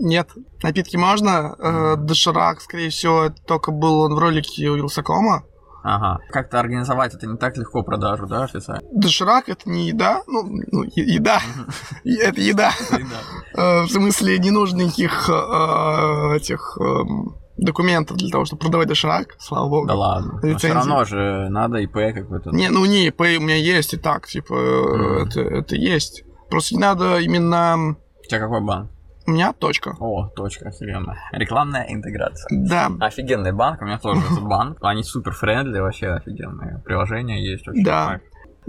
Нет, 0.00 0.28
напитки 0.62 0.96
можно. 0.96 1.54
Э, 1.58 1.96
доширак, 1.96 2.60
скорее 2.60 2.90
всего, 2.90 3.30
только 3.46 3.70
был 3.72 4.00
он 4.00 4.14
в 4.14 4.18
ролике 4.18 4.68
у 4.70 4.76
Вилсакома. 4.76 5.44
Ага. 5.86 6.18
Как-то 6.30 6.58
организовать 6.60 7.14
это 7.14 7.26
не 7.26 7.36
так 7.36 7.58
легко 7.58 7.82
продажу, 7.82 8.26
да, 8.26 8.44
официально? 8.44 8.80
Доширак 8.92 9.50
это 9.50 9.68
не 9.68 9.88
еда, 9.88 10.22
ну, 10.26 10.42
ну, 10.72 10.82
е- 10.84 11.14
еда, 11.14 11.40
это 12.04 12.40
еда. 12.40 12.72
Э, 13.56 13.82
В 13.82 13.88
смысле, 13.88 14.38
не 14.38 14.50
нужно 14.50 14.78
никаких 14.82 15.28
э, 15.30 16.36
этих 16.36 16.76
эм, 16.80 17.36
документов 17.56 18.16
для 18.16 18.30
того, 18.30 18.46
чтобы 18.46 18.60
продавать 18.62 18.88
доширак, 18.88 19.36
слава 19.38 19.68
богу. 19.68 19.86
Да 19.86 19.94
ладно. 19.94 20.38
Все 20.38 20.48
Лицензии. 20.48 20.74
равно 20.74 21.04
же 21.04 21.48
надо 21.50 21.78
ИП 21.78 21.92
какой-то. 22.14 22.50
Не, 22.50 22.68
ну 22.70 22.84
не, 22.84 23.06
ИП 23.06 23.20
у 23.20 23.24
меня 23.42 23.54
есть 23.56 23.94
и 23.94 23.96
так, 23.96 24.26
типа, 24.26 24.54
э, 24.54 25.38
это 25.38 25.76
есть. 25.76 26.24
Просто 26.50 26.74
не 26.74 26.80
надо 26.80 27.18
именно... 27.20 27.96
У 28.24 28.28
тебя 28.28 28.40
какой 28.40 28.60
банк? 28.60 28.90
У 29.26 29.30
меня 29.30 29.52
точка. 29.52 29.96
О, 30.00 30.28
точка, 30.28 30.68
охеренно. 30.68 31.16
Рекламная 31.32 31.86
интеграция. 31.88 32.46
Да, 32.50 32.90
Офигенный 33.00 33.52
банк, 33.52 33.80
у 33.80 33.84
меня 33.84 33.98
тоже 33.98 34.20
этот 34.20 34.42
банк. 34.48 34.78
Они 34.82 35.02
супер 35.02 35.32
friendly, 35.32 35.78
вообще 35.80 36.08
офигенные. 36.10 36.82
Приложения 36.84 37.42
есть 37.42 37.66
очень. 37.66 37.82
Да. 37.84 38.06
кайф. 38.06 38.22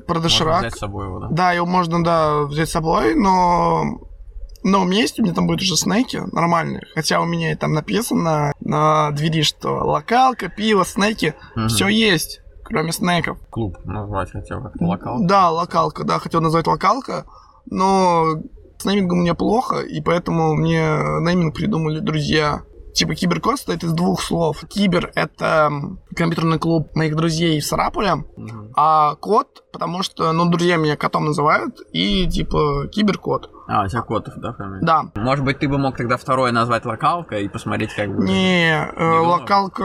про 0.08 0.16
Можно 0.20 0.58
взять 0.60 0.76
с 0.76 0.80
собой 0.80 1.08
его, 1.08 1.20
да? 1.20 1.28
Да, 1.32 1.52
его 1.52 1.66
можно, 1.66 2.04
да, 2.04 2.44
взять 2.44 2.70
с 2.70 2.72
собой, 2.72 3.16
но... 3.16 3.84
Но 4.68 4.82
у 4.82 4.86
меня 4.86 5.02
есть, 5.02 5.20
у 5.20 5.24
меня 5.24 5.34
там 5.36 5.46
будут 5.46 5.62
уже 5.62 5.76
снеки 5.76 6.20
нормальные. 6.34 6.82
Хотя 6.96 7.22
у 7.22 7.26
меня 7.26 7.52
и 7.52 7.56
там 7.56 7.74
написано 7.74 8.52
на 8.62 9.12
двери, 9.12 9.44
что 9.44 9.70
локалка, 9.86 10.50
пиво, 10.50 10.84
снеки, 10.86 11.36
Мгм. 11.56 11.68
все 11.68 11.88
есть, 11.88 12.42
кроме 12.64 12.92
снеков. 12.92 13.38
Клуб 13.52 13.78
назвать 13.86 14.32
хотел 14.32 14.64
как 14.64 14.74
локал. 14.82 15.18
Да, 15.24 15.52
локалка, 15.52 16.04
да, 16.04 16.18
хотел 16.18 16.42
назвать 16.42 16.66
локалка, 16.66 17.26
но 17.68 18.38
с 18.78 18.86
неймингом 18.86 19.20
мне 19.20 19.34
плохо, 19.34 19.80
и 19.80 20.02
поэтому 20.02 20.54
мне 20.56 20.82
нейминг 21.22 21.56
придумали 21.56 22.00
друзья. 22.00 22.64
Типа 22.96 23.14
киберкод 23.14 23.58
состоит 23.58 23.84
из 23.84 23.92
двух 23.92 24.22
слов. 24.22 24.64
Кибер— 24.70 25.12
это 25.16 25.70
компьютерный 26.16 26.58
клуб 26.60 26.96
моих 26.96 27.14
друзей 27.18 27.60
в 27.60 27.66
Сарапуле, 27.66 28.24
Мгм. 28.38 28.72
а 28.74 29.16
кот, 29.16 29.64
потому 29.74 30.02
что, 30.02 30.32
ну, 30.32 30.46
друзья 30.50 30.78
меня 30.78 30.96
котом 30.96 31.26
называют, 31.26 31.76
и 31.92 32.26
типа 32.26 32.88
киберкот. 32.88 33.50
А, 33.68 33.84
у 33.84 33.88
тебя 33.88 34.02
Котов, 34.02 34.36
да, 34.38 34.54
фамилия? 34.54 34.80
Да. 34.86 35.04
Может 35.16 35.44
быть, 35.44 35.60
ты 35.60 35.68
бы 35.68 35.78
мог 35.78 35.98
тогда 35.98 36.16
второе 36.18 36.54
назвать 36.54 36.86
локалка 36.86 37.38
и 37.40 37.50
посмотреть, 37.50 37.94
как 37.96 38.16
бы... 38.16 38.24
Не, 38.24 38.88
э, 38.88 38.96
думал? 38.98 39.32
локалка 39.42 39.84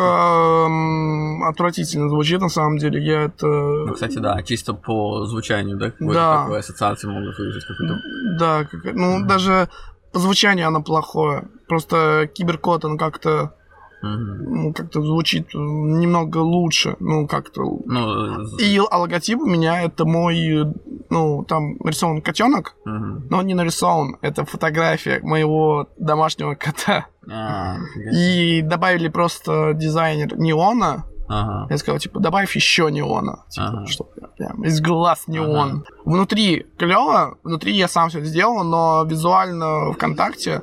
м, 0.66 1.42
отвратительно 1.44 2.08
звучит, 2.10 2.40
на 2.40 2.48
самом 2.50 2.78
деле. 2.78 3.02
Я 3.04 3.22
это... 3.22 3.46
Ну, 3.46 3.92
кстати, 3.94 4.18
да, 4.18 4.40
чисто 4.44 4.74
по 4.74 5.24
звучанию, 5.24 5.76
да, 5.78 5.90
какой-то 5.90 6.14
Да. 6.14 6.42
такой 6.42 6.58
ассоциации 6.60 7.08
могут 7.08 7.36
вызвать 7.38 7.64
какую-то. 7.64 7.98
Да, 8.38 8.64
как- 8.64 8.94
ну, 8.94 9.24
даже 9.26 9.68
по 10.12 10.18
звучанию 10.18 10.68
оно 10.68 10.82
плохое. 10.82 11.48
Просто 11.68 12.28
киберкот, 12.32 12.84
он 12.84 12.98
как-то 12.98 13.54
ну, 14.02 14.72
как-то 14.72 15.02
звучит 15.02 15.52
немного 15.52 16.38
лучше. 16.38 16.96
Ну, 17.00 17.26
как-то... 17.26 17.62
Ну, 17.84 18.42
И 18.58 18.80
а 18.90 18.96
логотип 18.96 19.40
у 19.40 19.46
меня 19.46 19.82
это 19.82 20.04
мой, 20.04 20.64
ну, 21.10 21.44
там 21.44 21.76
нарисован 21.80 22.22
котенок, 22.22 22.76
мгм. 22.84 23.26
но 23.28 23.38
он 23.38 23.46
не 23.46 23.54
нарисован. 23.54 24.16
Это 24.22 24.44
фотография 24.44 25.20
моего 25.22 25.88
домашнего 25.98 26.54
кота. 26.54 27.06
А. 27.30 27.76
И 28.12 28.62
добавили 28.62 29.08
просто 29.08 29.74
дизайнер 29.74 30.38
неона. 30.38 31.04
Ага. 31.30 31.66
Я 31.70 31.78
сказал, 31.78 31.98
типа, 32.00 32.18
добавь 32.20 32.54
еще 32.56 32.90
неона. 32.90 33.44
Типа, 33.48 33.66
Ага. 33.68 33.86
чтобы 33.86 34.10
прям 34.36 34.64
из 34.64 34.80
глаз 34.80 35.24
неон. 35.28 35.84
Внутри 36.04 36.66
клево, 36.76 37.38
внутри 37.44 37.72
я 37.76 37.86
сам 37.88 38.08
все 38.08 38.18
это 38.18 38.26
сделал, 38.28 38.64
но 38.64 39.04
визуально 39.04 39.92
ВКонтакте 39.92 40.60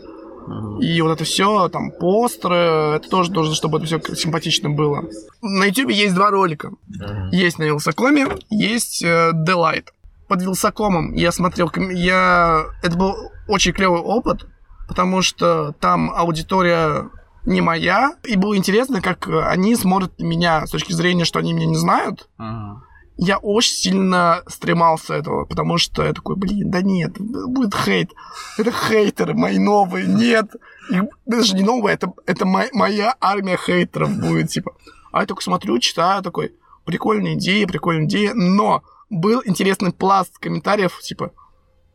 и 0.79 1.01
вот 1.01 1.11
это 1.11 1.25
все, 1.25 1.67
там, 1.67 1.91
постеры, 1.91 2.95
это 2.95 3.09
тоже 3.09 3.33
нужно, 3.33 3.53
чтобы 3.53 3.79
это 3.79 3.85
все 3.87 3.99
симпатично 4.15 4.69
было. 4.69 5.03
На 5.41 5.65
YouTube 5.65 5.89
есть 5.91 6.15
два 6.15 6.29
ролика. 6.29 6.71
Мгм. 6.87 7.29
Есть 7.31 7.59
на 7.59 7.63
Вилсакоме, 7.63 8.27
есть 8.49 9.03
э, 9.03 9.31
Delight. 9.33 9.87
Под 10.29 10.41
Вилсакомом 10.41 11.13
я 11.13 11.31
смотрел, 11.33 11.69
я... 11.91 12.63
Это 12.81 12.97
был 12.97 13.13
очень 13.49 13.73
клевый 13.73 13.99
опыт, 13.99 14.45
потому 14.87 15.21
что 15.21 15.73
там 15.81 16.11
аудитория 16.15 17.09
не 17.47 17.61
моя, 17.61 18.15
и 18.25 18.35
было 18.35 18.57
интересно, 18.57 19.01
как 19.01 19.27
э, 19.27 19.41
они 19.45 19.75
смотрят 19.75 20.19
на 20.19 20.25
меня 20.25 20.67
с 20.67 20.69
точки 20.69 20.91
зрения, 20.91 21.23
что 21.23 21.39
они 21.39 21.53
меня 21.53 21.65
не 21.67 21.77
знают. 21.77 22.29
Ага. 22.37 22.83
Я 23.15 23.37
очень 23.37 23.73
сильно 23.73 24.43
стремался 24.47 25.13
этого, 25.15 25.45
потому 25.45 25.77
что 25.77 26.03
я 26.03 26.13
такой, 26.13 26.35
блин, 26.35 26.69
да 26.69 26.81
нет, 26.81 27.15
будет 27.17 27.73
хейт. 27.73 28.11
Это 28.57 28.71
хейтеры 28.71 29.33
мои 29.33 29.57
новые, 29.59 30.05
нет. 30.05 30.51
Их 30.91 31.03
даже 31.25 31.55
не 31.55 31.63
новые, 31.63 31.95
это, 31.95 32.11
это 32.25 32.45
мо- 32.45 32.69
моя 32.73 33.15
армия 33.21 33.57
хейтеров 33.57 34.13
будет, 34.19 34.49
типа. 34.49 34.73
А 35.13 35.21
я 35.21 35.25
только 35.25 35.41
смотрю, 35.41 35.79
читаю, 35.79 36.21
такой, 36.21 36.53
прикольная 36.85 37.35
идея, 37.35 37.65
прикольная 37.65 38.05
идея, 38.05 38.33
но 38.35 38.83
был 39.09 39.41
интересный 39.45 39.93
пласт 39.93 40.37
комментариев, 40.37 40.99
типа, 40.99 41.31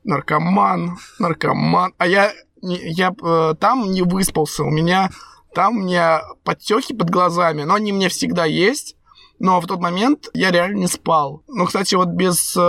наркоман, 0.02 0.96
наркоман. 1.18 1.92
А 1.98 2.06
я, 2.06 2.32
я 2.62 3.14
э, 3.22 3.54
там 3.60 3.90
не 3.92 4.02
выспался, 4.02 4.64
у 4.64 4.70
меня 4.70 5.10
там 5.54 5.76
у 5.76 5.80
меня 5.82 6.22
подтеки 6.44 6.92
под 6.92 7.10
глазами, 7.10 7.62
но 7.64 7.74
они 7.74 7.92
у 7.92 7.96
меня 7.96 8.08
всегда 8.08 8.44
есть. 8.44 8.96
Но 9.38 9.60
в 9.60 9.66
тот 9.66 9.80
момент 9.80 10.28
я 10.34 10.52
реально 10.52 10.78
не 10.78 10.86
спал. 10.86 11.42
Ну, 11.48 11.66
кстати, 11.66 11.96
вот 11.96 12.10
без 12.10 12.56
э, 12.56 12.60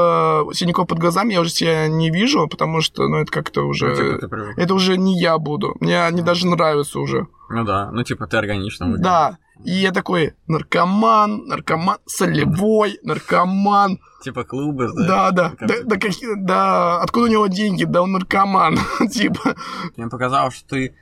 синяков 0.54 0.88
под 0.88 0.98
глазами 0.98 1.34
я 1.34 1.42
уже 1.42 1.52
себя 1.52 1.88
не 1.88 2.10
вижу, 2.10 2.48
потому 2.48 2.82
что, 2.82 3.08
ну, 3.08 3.18
это 3.18 3.32
как-то 3.32 3.62
уже... 3.62 3.90
Ну, 3.96 4.20
типа. 4.20 4.36
Это 4.58 4.74
уже 4.74 4.98
не 4.98 5.20
я 5.20 5.38
буду. 5.38 5.76
Мне 5.82 6.04
они 6.04 6.24
даже 6.24 6.48
нравятся 6.48 7.00
уже. 7.00 7.28
Ну 7.50 7.64
да, 7.64 7.92
ну 7.92 8.04
типа 8.04 8.26
ты 8.26 8.38
органично 8.38 8.88
выглядишь. 8.88 9.04
Да. 9.06 9.38
И 9.64 9.72
я 9.72 9.92
такой, 9.92 10.34
наркоман, 10.48 11.46
наркоман, 11.46 11.98
солевой, 12.08 12.98
наркоман. 13.04 14.00
Типа 14.24 14.44
клубы, 14.44 14.90
Да, 14.96 15.30
да. 15.32 15.52
Как- 15.52 15.68
Да, 15.68 15.76
да, 15.84 15.98
какие- 15.98 16.36
да, 16.44 17.02
откуда 17.02 17.26
у 17.26 17.30
него 17.30 17.48
деньги? 17.48 17.84
Да 17.84 18.02
он 18.02 18.14
наркоман. 18.14 18.80
Типа. 19.12 19.56
Мне 19.96 20.08
показалось, 20.08 20.56
что 20.56 20.70
ты 20.70 20.96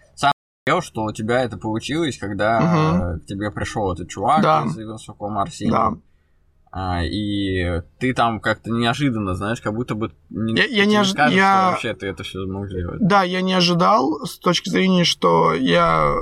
что 0.82 1.04
у 1.06 1.12
тебя 1.12 1.42
это 1.42 1.58
получилось, 1.58 2.18
когда 2.20 3.16
э, 3.16 3.20
к 3.20 3.26
тебе 3.26 3.50
пришел 3.52 3.92
этот 3.94 4.10
чувак 4.10 4.44
Да. 4.44 4.64
из 4.66 4.78
Вилсакома 4.78 5.42
Арсений. 5.42 5.72
Да. 5.72 5.94
А, 6.74 7.04
и 7.04 7.82
ты 8.00 8.14
там 8.14 8.40
как-то 8.40 8.70
неожиданно, 8.72 9.34
знаешь, 9.36 9.60
как 9.60 9.74
будто 9.74 9.96
бы 9.96 10.12
не, 10.30 10.54
Я- 10.56 10.66
я 10.68 10.86
не 10.86 10.92
тебе 10.92 11.02
ожи- 11.02 11.16
кажется, 11.16 11.36
я- 11.38 11.62
что 11.64 11.72
вообще 11.72 11.94
ты 11.96 12.08
это 12.08 12.24
все 12.24 12.46
мог 12.46 12.70
сделать. 12.70 13.00
Да, 13.02 13.24
я 13.24 13.42
не 13.42 13.54
ожидал 13.54 14.24
с 14.26 14.38
точки 14.38 14.70
зрения, 14.70 15.04
что 15.04 15.54
я 15.54 16.14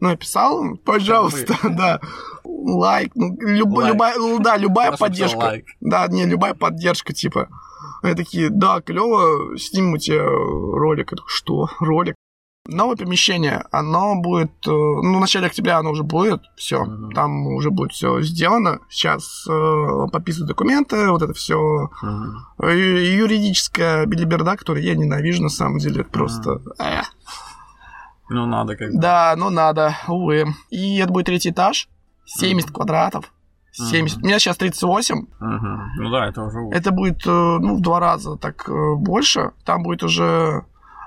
ну, 0.00 0.08
написал, 0.08 0.64
им, 0.64 0.76
пожалуйста, 0.78 1.54
да, 1.62 2.00
лайк, 2.44 3.12
ну, 3.14 3.36
люб- 3.42 3.76
Лайк. 3.76 3.92
любая, 3.92 4.16
ну, 4.18 4.38
да, 4.40 4.56
любая 4.56 4.88
Просто 4.88 5.04
поддержка. 5.04 5.38
лайк. 5.38 5.66
Да, 5.80 6.08
не, 6.08 6.24
любая 6.24 6.54
поддержка, 6.54 7.12
типа. 7.12 7.48
Они 8.02 8.14
такие, 8.16 8.48
да, 8.50 8.80
клево, 8.80 9.56
снимем 9.58 9.92
у 9.92 9.98
тебя 9.98 10.24
ролик. 10.24 11.12
Я 11.12 11.16
такой, 11.18 11.28
что? 11.28 11.68
Ролик? 11.78 12.16
Новое 12.68 12.94
помещение, 12.94 13.64
оно 13.72 14.14
будет, 14.20 14.52
э, 14.68 14.70
ну, 14.70 15.16
в 15.16 15.20
начале 15.20 15.46
октября 15.48 15.78
оно 15.78 15.90
уже 15.90 16.04
будет, 16.04 16.42
все, 16.54 16.84
Мгм. 16.84 17.10
там 17.12 17.46
уже 17.48 17.70
будет 17.70 17.90
все 17.90 18.20
сделано. 18.22 18.78
Сейчас 18.88 19.44
э, 19.50 20.06
подписывают 20.12 20.46
документы, 20.48 21.10
вот 21.10 21.22
это 21.22 21.32
все 21.32 21.90
Мгм. 22.02 22.36
юридическая 22.60 24.06
билиберда, 24.06 24.56
которую 24.56 24.84
я 24.84 24.94
ненавижу 24.94 25.42
на 25.42 25.48
самом 25.48 25.78
деле, 25.78 26.04
просто. 26.04 26.60
э. 26.78 27.00
Ну, 28.30 28.46
надо 28.46 28.76
как. 28.76 28.92
Да, 28.92 29.34
ну 29.36 29.50
надо, 29.50 29.96
увы. 30.06 30.54
И 30.70 30.98
это 30.98 31.12
будет 31.12 31.26
третий 31.26 31.50
этаж, 31.50 31.88
70 32.26 32.70
квадратов. 32.70 33.32
70. 33.72 34.22
У 34.22 34.26
меня 34.26 34.38
сейчас 34.38 34.56
38. 34.56 35.26
Мгм. 35.40 35.90
Ну 35.96 36.10
да, 36.10 36.28
это 36.28 36.42
уже. 36.44 36.58
Это 36.70 36.92
будет, 36.92 37.26
э, 37.26 37.30
ну, 37.30 37.76
в 37.76 37.80
два 37.80 37.98
раза 37.98 38.36
так 38.36 38.68
э, 38.68 38.94
больше. 38.96 39.50
Там 39.64 39.82
будет 39.82 40.02
уже 40.04 40.64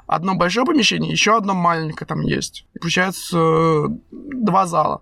одно 0.08 0.36
большое 0.36 0.66
помещение, 0.66 1.12
еще 1.12 1.38
одно 1.38 1.54
маленькое 1.54 2.08
там 2.08 2.22
есть. 2.22 2.66
И 2.74 2.80
получается 2.80 3.38
э, 3.38 3.84
два 4.12 4.66
зала. 4.68 5.02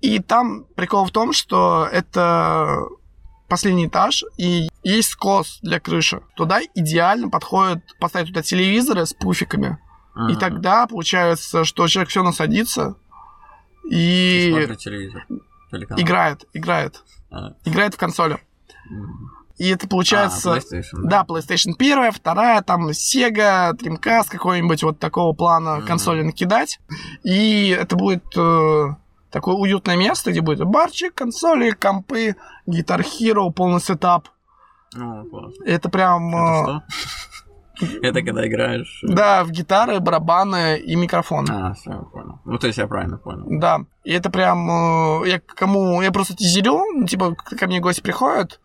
И 0.00 0.18
там 0.20 0.64
прикол 0.76 1.04
в 1.06 1.10
том, 1.10 1.32
что 1.32 1.88
это 1.90 2.78
последний 3.48 3.86
этаж, 3.86 4.24
и 4.36 4.68
есть 4.84 5.10
скос 5.10 5.58
для 5.62 5.80
крыши. 5.80 6.20
Туда 6.36 6.60
идеально 6.74 7.28
подходит 7.30 7.82
поставить 7.98 8.28
туда 8.28 8.42
телевизоры 8.42 9.06
с 9.06 9.14
пуфиками. 9.14 9.78
И 10.16 10.20
Мгм. 10.32 10.36
тогда 10.38 10.86
получается, 10.86 11.64
что 11.64 11.86
человек 11.88 12.10
все 12.10 12.22
насадится 12.22 12.96
и 13.90 14.50
телевизор. 14.78 15.26
Телеканал. 15.70 16.02
играет, 16.02 16.44
играет, 16.54 17.02
А, 17.30 17.52
играет 17.64 17.94
в 17.94 17.98
консоли. 17.98 18.38
мгм. 18.90 19.30
И 19.58 19.68
это 19.70 19.88
получается... 19.88 20.52
А, 20.52 20.58
PlayStation, 20.58 21.02
Да, 21.04 21.24
PlayStation 21.28 21.72
1, 21.78 22.12
вторая, 22.12 22.62
там 22.62 22.88
Sega, 22.90 23.72
Dreamcast, 23.72 24.28
какой-нибудь 24.30 24.82
вот 24.84 24.98
такого 24.98 25.32
плана 25.34 25.76
Мгм. 25.76 25.86
консоли 25.86 26.22
накидать. 26.22 26.78
И 27.24 27.68
это 27.70 27.96
будет 27.96 28.24
э, 28.36 28.86
такое 29.30 29.54
уютное 29.56 29.96
место, 29.96 30.30
где 30.30 30.40
будет 30.40 30.64
барчик, 30.64 31.14
консоли, 31.14 31.70
компы, 31.72 32.36
Guitar 32.68 33.00
Hero, 33.04 33.50
полный 33.52 33.80
сетап. 33.80 34.28
Ну, 34.94 35.24
классно. 35.24 35.64
Это 35.64 35.88
прям... 35.88 36.34
э, 36.34 36.38
Это 36.38 36.62
что? 36.64 36.82
Это 38.02 38.22
когда 38.22 38.46
играешь. 38.46 39.02
э, 39.04 39.06
да, 39.12 39.44
в 39.44 39.50
гитары, 39.50 40.00
барабаны 40.00 40.78
и 40.78 40.96
микрофон. 40.96 41.46
А, 41.50 41.74
все, 41.74 41.90
понял. 42.12 42.40
Ну, 42.44 42.58
то 42.58 42.66
есть 42.66 42.78
я 42.78 42.86
правильно 42.86 43.18
понял. 43.18 43.44
Да, 43.48 43.80
и 44.04 44.12
это 44.12 44.30
прям... 44.30 44.68
э, 45.24 45.28
я 45.28 45.40
кому... 45.40 46.00
Я 46.02 46.10
просто 46.10 46.34
тизерю, 46.36 46.84
ну, 46.94 47.06
типа, 47.06 47.34
ко 47.34 47.66
мне 47.66 47.80
гости 47.80 48.00
приходят, 48.00 48.60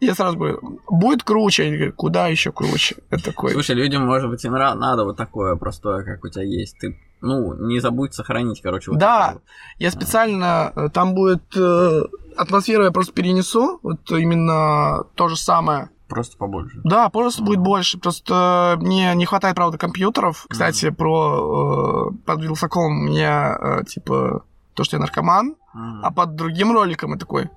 И 0.00 0.06
я 0.06 0.14
сразу 0.14 0.36
говорю, 0.36 0.80
будет 0.88 1.22
круче. 1.24 1.68
Я 1.70 1.76
говорю, 1.76 1.92
куда 1.92 2.28
еще 2.28 2.52
круче? 2.52 2.96
Это 3.10 3.24
такой... 3.24 3.52
Слушай, 3.52 3.76
людям, 3.76 4.06
может 4.06 4.30
быть, 4.30 4.44
им 4.44 4.52
надо 4.52 5.04
вот 5.04 5.16
такое 5.16 5.56
простое, 5.56 6.04
как 6.04 6.24
у 6.24 6.28
тебя 6.28 6.44
есть. 6.44 6.78
Ты, 6.78 6.98
ну, 7.20 7.54
не 7.68 7.80
забудь 7.80 8.14
сохранить, 8.14 8.60
короче, 8.62 8.90
вот 8.90 9.00
Да. 9.00 9.32
это. 9.32 9.40
Я 9.78 9.90
специально, 9.90 10.72
э, 10.74 10.88
там 10.88 11.14
будет 11.14 11.42
э, 11.56 12.02
атмосферу 12.36 12.84
я 12.84 12.90
просто 12.90 13.12
перенесу, 13.12 13.78
вот 13.82 14.10
именно 14.10 15.04
то 15.14 15.28
же 15.28 15.36
самое. 15.36 15.90
Просто 16.08 16.36
побольше. 16.36 16.80
Да, 16.84 17.08
просто 17.08 17.40
Мгм. 17.42 17.46
будет 17.46 17.60
больше. 17.60 17.98
Просто 17.98 18.76
мне 18.80 19.14
не 19.14 19.24
хватает, 19.24 19.56
правда, 19.56 19.78
компьютеров. 19.78 20.44
Кстати, 20.48 20.90
про 20.90 22.10
э, 22.10 22.16
под 22.26 22.40
Вилсаком 22.42 22.84
у 23.00 23.04
меня, 23.10 23.56
э, 23.60 23.84
типа, 23.84 24.44
то, 24.74 24.84
что 24.84 24.96
я 24.96 25.00
наркоман, 25.00 25.56
Мгм. 25.74 26.04
а 26.04 26.10
под 26.10 26.34
другим 26.36 26.72
роликом 26.72 27.12
я 27.12 27.18
такой... 27.18 27.48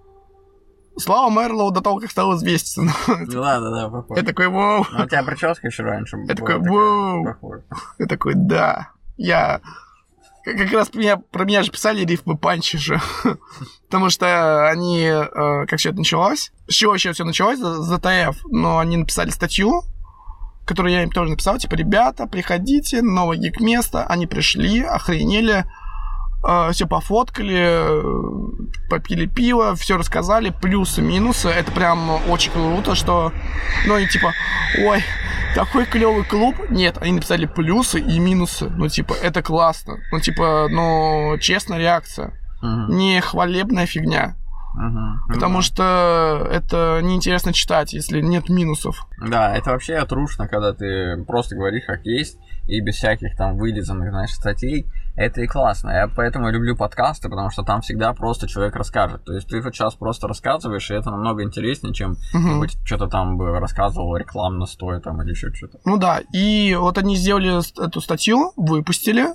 Слава 0.97 1.29
Мерлоу 1.29 1.71
до 1.71 1.81
того, 1.81 1.99
как 1.99 2.11
стал 2.11 2.35
известен. 2.35 2.89
Ну 3.07 3.25
да, 3.27 3.59
да, 3.59 3.71
да, 3.71 3.89
похоже. 3.89 4.21
Я 4.21 4.25
такой, 4.25 4.47
вау. 4.47 4.85
Ну, 4.91 5.03
у 5.03 5.07
тебя 5.07 5.23
прическа 5.23 5.67
еще 5.67 5.83
раньше 5.83 6.17
была 6.17 6.27
такой, 6.27 6.57
«Воу». 6.57 7.35
Я 7.99 8.05
такой, 8.05 8.33
да. 8.35 8.91
Я... 9.17 9.61
Как 10.43 10.71
раз 10.71 10.93
меня, 10.93 11.17
про 11.17 11.43
меня 11.43 11.63
же 11.63 11.71
писали 11.71 12.05
рифмы 12.05 12.37
панчи 12.37 12.77
же. 12.77 13.01
Потому 13.89 14.09
что 14.09 14.67
они... 14.69 15.01
э, 15.07 15.65
как 15.65 15.79
все 15.79 15.89
это 15.89 15.97
началось? 15.97 16.51
С 16.67 16.73
чего 16.73 16.91
вообще 16.91 17.13
все 17.13 17.23
началось? 17.23 17.59
С 17.59 17.83
ЗТФ. 17.83 18.45
Но 18.51 18.77
они 18.77 18.97
написали 18.97 19.31
статью 19.31 19.83
который 20.65 20.93
я 20.93 21.03
им 21.03 21.11
тоже 21.11 21.29
написал, 21.31 21.57
типа, 21.57 21.75
ребята, 21.75 22.25
приходите, 22.25 23.01
новое 23.01 23.37
гик-место. 23.37 24.03
Они 24.05 24.25
пришли, 24.25 24.81
охренели, 24.81 25.65
все 26.71 26.85
пофоткали, 26.87 27.55
э, 27.57 28.89
попили 28.89 29.25
пиво, 29.25 29.75
все 29.75 29.97
рассказали, 29.97 30.49
плюсы, 30.61 31.01
минусы. 31.01 31.49
Это 31.49 31.71
прям 31.71 32.09
очень 32.29 32.51
круто, 32.51 32.95
что, 32.95 33.31
ну, 33.87 33.97
и 33.97 34.07
типа, 34.07 34.31
ой, 34.79 35.03
такой 35.55 35.85
клевый 35.85 36.23
клуб. 36.23 36.55
Нет, 36.69 36.97
они 37.01 37.13
написали 37.13 37.45
плюсы 37.45 37.99
и 37.99 38.19
минусы. 38.19 38.69
Ну, 38.69 38.87
типа, 38.89 39.13
это 39.13 39.41
классно. 39.41 39.97
Ну, 40.11 40.19
типа, 40.19 40.67
ну, 40.69 41.37
честная 41.39 41.79
реакция. 41.79 42.33
Мгм. 42.61 42.97
Не 42.97 43.21
хвалебная 43.21 43.85
фигня. 43.85 44.35
Мгм. 44.75 45.21
Потому 45.29 45.55
Ну, 45.55 45.61
что 45.61 46.47
это 46.51 46.99
неинтересно 47.01 47.53
читать, 47.53 47.93
если 47.93 48.19
нет 48.21 48.49
минусов. 48.49 49.07
Да, 49.25 49.55
это 49.55 49.71
вообще 49.71 50.03
трушно, 50.05 50.47
когда 50.49 50.73
ты 50.73 51.23
просто 51.25 51.55
говоришь 51.55 51.85
как 51.87 52.05
есть, 52.05 52.37
и 52.67 52.81
без 52.81 52.95
всяких 52.95 53.37
там 53.37 53.57
вылизанных, 53.57 54.09
знаешь, 54.09 54.31
статей. 54.31 54.85
Это 55.15 55.41
и 55.41 55.47
классно. 55.47 55.91
Я 55.91 56.07
поэтому 56.13 56.49
люблю 56.49 56.75
подкасты, 56.75 57.29
потому 57.29 57.49
что 57.49 57.63
там 57.63 57.81
всегда 57.81 58.13
просто 58.13 58.47
человек 58.47 58.75
расскажет. 58.75 59.23
То 59.23 59.33
есть 59.33 59.47
ты 59.47 59.61
хоть 59.61 59.73
сейчас 59.75 59.95
просто 59.95 60.27
рассказываешь, 60.27 60.91
и 60.91 60.93
это 60.93 61.09
намного 61.09 61.41
интереснее, 61.43 61.93
чем 61.93 62.17
Мгм. 62.33 62.59
быть 62.59 62.77
что-то 62.83 63.07
там 63.07 63.37
бы 63.37 63.57
рассказывал 63.59 64.17
рекламно 64.17 64.65
стоя 64.65 64.99
там 64.99 65.21
или 65.21 65.29
еще 65.31 65.53
что-то. 65.53 65.79
Ну 65.85 65.97
да, 65.97 66.19
и 66.33 66.75
вот 66.75 66.97
они 66.97 67.15
сделали 67.15 67.61
эту 67.81 68.01
статью, 68.01 68.51
выпустили, 68.57 69.27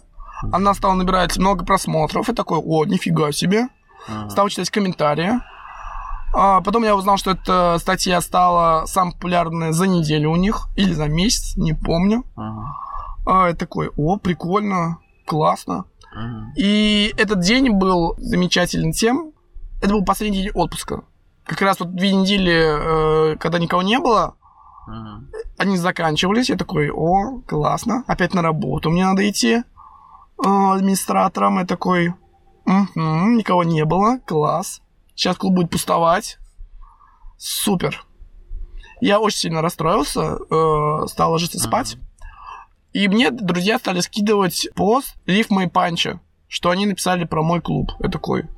она 0.53 0.75
стала 0.75 0.95
набирать 0.95 1.37
много 1.39 1.65
просмотров, 1.65 2.29
и 2.29 2.35
такой, 2.35 2.59
о, 2.59 2.85
нифига 2.85 3.33
себе. 3.33 3.69
Мгм. 4.09 4.31
Стал 4.31 4.49
читать 4.49 4.71
комментарии. 4.71 5.33
А 6.33 6.61
потом 6.61 6.85
я 6.85 6.95
узнал, 6.95 7.17
что 7.17 7.33
эта 7.33 7.77
статья 7.79 8.21
стала 8.21 8.87
самой 8.87 9.13
популярной 9.15 9.73
за 9.73 9.87
неделю 9.87 10.31
у 10.31 10.37
них, 10.37 10.69
или 10.77 10.93
за 10.93 11.09
месяц, 11.09 11.57
не 11.57 11.73
помню. 11.75 12.23
Мгм. 12.37 12.65
А, 13.27 13.49
я 13.49 13.55
такой, 13.55 13.91
о, 13.97 14.17
прикольно, 14.17 14.99
классно. 15.31 15.85
Мгм. 16.13 16.53
И 16.57 17.15
этот 17.17 17.39
день 17.41 17.71
был 17.71 18.17
замечательный 18.19 18.93
тем, 18.93 19.33
это 19.81 19.93
был 19.93 20.05
последний 20.05 20.43
день 20.43 20.51
отпуска. 20.53 21.05
Как 21.45 21.63
раз 21.63 21.79
вот 21.79 21.95
две 21.95 22.13
недели, 22.13 23.33
э, 23.33 23.37
когда 23.37 23.61
никого 23.61 23.83
не 23.83 24.01
было, 24.01 24.35
Мгм. 24.89 25.29
они 25.57 25.77
заканчивались, 25.77 26.51
я 26.51 26.57
такой, 26.57 26.91
о, 26.91 27.43
классно, 27.47 28.03
опять 28.09 28.35
на 28.35 28.43
работу 28.43 28.91
мне 28.91 29.05
надо 29.07 29.29
идти 29.31 29.53
э, 29.53 29.63
администратором, 30.43 31.59
я 31.59 31.65
такой, 31.65 32.15
«Мгм, 32.65 33.37
никого 33.37 33.63
не 33.63 33.85
было, 33.85 34.19
класс, 34.27 34.81
сейчас 35.15 35.37
клуб 35.37 35.55
будет 35.55 35.71
пустовать, 35.71 36.39
супер. 37.37 38.05
Я 39.01 39.21
очень 39.21 39.39
сильно 39.39 39.63
расстроился, 39.63 40.39
э, 40.51 41.07
стал 41.07 41.31
ложиться 41.33 41.59
спать, 41.61 41.99
и 42.93 43.09
мне 43.09 43.31
друзья 43.31 43.79
стали 43.79 44.01
скидывать 44.01 44.69
пост 44.75 45.17
рифма 45.27 45.65
и 45.65 45.69
панча, 45.69 46.21
что 46.49 46.71
они 46.71 46.87
написали 46.87 47.25
про 47.25 47.43
мой 47.43 47.61
клуб. 47.61 47.93
Я 48.01 48.09
такой, 48.09 48.49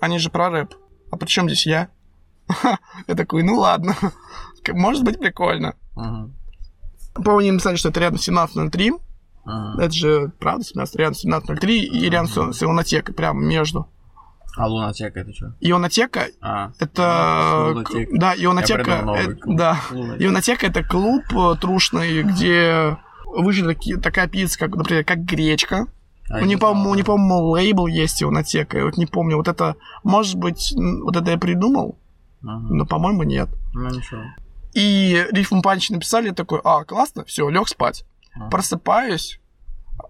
они 0.00 0.18
же 0.18 0.30
про 0.30 0.50
рэп, 0.50 0.74
а 1.10 1.16
при 1.16 1.26
чем 1.26 1.48
здесь 1.48 1.66
я? 1.66 1.88
Я 3.08 3.14
такой, 3.14 3.42
ну 3.42 3.56
ладно, 3.56 3.96
может 4.72 5.02
быть 5.04 5.18
прикольно. 5.18 5.74
По-моему, 7.14 7.38
они 7.38 7.50
написали, 7.52 7.76
что 7.76 7.88
это 7.88 8.00
рядом 8.00 8.18
с 8.18 8.28
1703. 8.28 8.92
Мгм. 9.44 9.78
Это 9.78 9.92
же, 9.92 10.32
правда, 10.38 10.64
17, 10.64 10.96
рядом 10.96 11.14
с 11.14 11.24
1703 11.24 11.84
и 11.84 12.10
рядом 12.10 12.52
с, 12.52 12.62
Ионотекой, 12.62 13.14
прям 13.14 13.44
между. 13.44 13.88
А 14.56 14.68
лунатека 14.68 15.20
это 15.20 15.32
что? 15.34 15.54
Ионотека 15.60 16.28
А, 16.40 16.72
это... 16.78 17.72
Лунатека. 17.74 18.18
Да, 18.18 18.34
Ионотека... 18.36 18.90
это-. 19.16 19.38
Да. 19.46 19.80
Лунатека. 19.90 20.24
Ионотека 20.24 20.66
это 20.66 20.82
клуб 20.82 21.22
э, 21.32 21.54
трушный, 21.60 22.22
где 22.22 22.96
вышли 23.42 23.66
такие, 23.66 23.96
такая 23.98 24.28
пицца, 24.28 24.58
как, 24.58 24.74
например, 24.76 25.04
как 25.04 25.18
гречка. 25.24 25.86
А, 26.28 26.38
У 26.40 26.44
не 26.44 26.56
знал, 26.56 26.74
не 26.94 27.02
да. 27.02 27.06
по-моему, 27.06 27.50
лейбл 27.50 27.86
есть 27.86 28.22
Ионотека. 28.22 28.78
Я 28.78 28.84
вот 28.84 28.96
не 28.96 29.06
помню. 29.06 29.36
Вот 29.36 29.46
это, 29.48 29.76
может 30.02 30.36
быть, 30.36 30.74
вот 30.76 31.16
это 31.16 31.30
я 31.30 31.38
придумал, 31.38 31.96
Мгм. 32.42 32.76
но, 32.78 32.86
по-моему, 32.86 33.22
нет. 33.22 33.48
Ну 33.74 33.88
ничего. 33.88 34.22
И 34.74 35.24
рифм 35.30 35.62
панч 35.62 35.88
написали, 35.90 36.26
я 36.28 36.34
такой, 36.34 36.60
а, 36.64 36.84
классно, 36.84 37.24
все, 37.24 37.48
лег 37.48 37.68
спать. 37.68 38.04
Ага. 38.34 38.50
Просыпаюсь. 38.50 39.40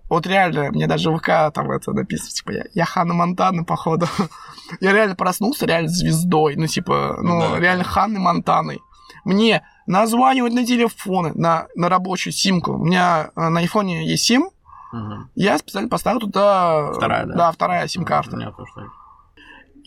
Вот 0.09 0.27
реально, 0.27 0.71
мне 0.73 0.87
даже 0.87 1.11
в 1.11 1.19
ВК 1.19 1.53
там 1.55 1.71
это 1.71 1.93
написано, 1.93 2.31
типа, 2.31 2.51
я, 2.53 2.65
я 2.75 2.85
Ханна 2.85 3.15
Монтана, 3.15 3.63
походу. 3.65 4.07
я 4.81 4.93
реально 4.93 5.15
проснулся, 5.17 5.67
реально 5.67 5.89
звездой. 5.91 6.57
Ну, 6.57 6.67
типа, 6.67 7.19
ну, 7.23 7.41
Да. 7.41 7.61
реально 7.61 7.85
Ханны 7.85 8.19
Монтаной. 8.19 8.81
Мне 9.27 9.63
названивать 9.87 10.53
на 10.53 10.65
телефоны, 10.65 11.33
на, 11.35 11.67
на 11.75 11.89
рабочую 11.89 12.33
симку. 12.33 12.75
У 12.75 12.85
меня 12.85 13.31
э, 13.35 13.49
на 13.49 13.59
айфоне 13.59 14.07
есть 14.09 14.25
сим, 14.25 14.51
Мгм. 14.93 15.31
я 15.35 15.59
специально 15.59 15.89
поставил 15.89 16.21
туда... 16.21 16.93
Вторая, 16.93 17.27
да? 17.27 17.35
Да, 17.35 17.53
вторая 17.53 17.89
сим-карта. 17.89 18.39
так. 18.39 18.55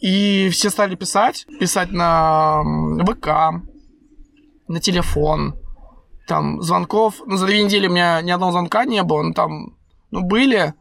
И 0.01 0.49
все 0.49 0.69
стали 0.69 0.95
писать, 0.95 1.45
писать 1.57 1.91
на 1.91 2.61
ВК, 3.07 3.63
на 4.67 4.79
телефон, 4.81 5.55
там, 6.27 6.61
звонков. 6.61 7.21
Ну, 7.25 7.37
за 7.37 7.45
две 7.45 7.63
недели 7.63 7.87
у 7.87 7.91
меня 7.91 8.21
ни 8.21 8.31
одного 8.31 8.51
звонка 8.51 8.83
не 8.83 9.01
было, 9.03 9.21
ну, 9.23 9.33
там, 9.33 9.73
ну, 10.11 10.21
были, 10.21 10.73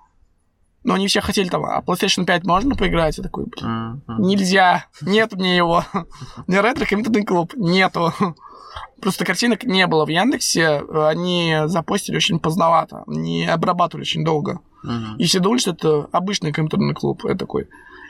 но 0.82 0.94
они 0.94 1.06
все 1.06 1.20
хотели 1.20 1.48
там, 1.48 1.64
а 1.64 1.80
PlayStation 1.80 2.24
5 2.24 2.44
можно 2.44 2.74
поиграть? 2.74 3.18
Я 3.18 3.22
такой, 3.22 3.44
блин, 3.46 4.02
нельзя, 4.18 4.86
нет 5.00 5.32
мне 5.34 5.56
его. 5.56 5.84
Меня 6.48 6.62
ретро-компьютерный 6.62 7.24
клуб, 7.24 7.52
нету. 7.56 8.12
Просто 9.00 9.24
картинок 9.24 9.64
не 9.64 9.86
было 9.86 10.04
в 10.04 10.08
Яндексе, 10.08 10.82
они 10.92 11.56
запостили 11.66 12.16
очень 12.16 12.40
поздновато, 12.40 13.04
не 13.06 13.46
обрабатывали 13.46 14.02
очень 14.02 14.24
долго. 14.24 14.60
Мгм. 14.82 15.16
И 15.18 15.24
все 15.24 15.40
думали, 15.40 15.58
что 15.58 15.72
это 15.72 16.08
обычный 16.12 16.52
компьютерный 16.52 16.94
клуб. 16.94 17.24
Я 17.24 17.34
такой, 17.34 17.68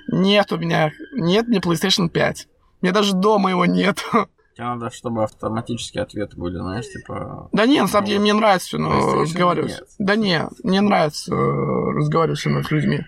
нет 0.08 0.52
у 0.52 0.56
меня, 0.56 0.92
нет 1.12 1.48
мне 1.48 1.58
PlayStation 1.58 2.08
5. 2.08 2.48
У 2.80 2.86
меня 2.86 2.92
даже 2.92 3.14
дома 3.14 3.50
его 3.50 3.66
нет. 3.66 4.04
Тебе 4.54 4.66
надо, 4.66 4.90
чтобы 4.90 5.22
автоматические 5.22 6.02
ответы 6.02 6.36
были, 6.36 6.58
знаешь, 6.58 6.88
типа... 6.88 7.48
Да 7.52 7.66
не, 7.66 7.80
на 7.80 7.86
самом 7.86 8.06
деле 8.06 8.20
мне 8.20 8.32
нравится 8.32 8.66
все 8.68 8.78
PlayStation 8.78 9.20
разговаривать. 9.20 9.70
нет. 9.70 9.88
Да 9.98 10.16
не, 10.16 10.48
мне 10.64 10.80
нравится 10.80 11.32
э, 11.32 11.90
разговаривать 11.96 12.40
с 12.40 12.70
людьми. 12.70 13.00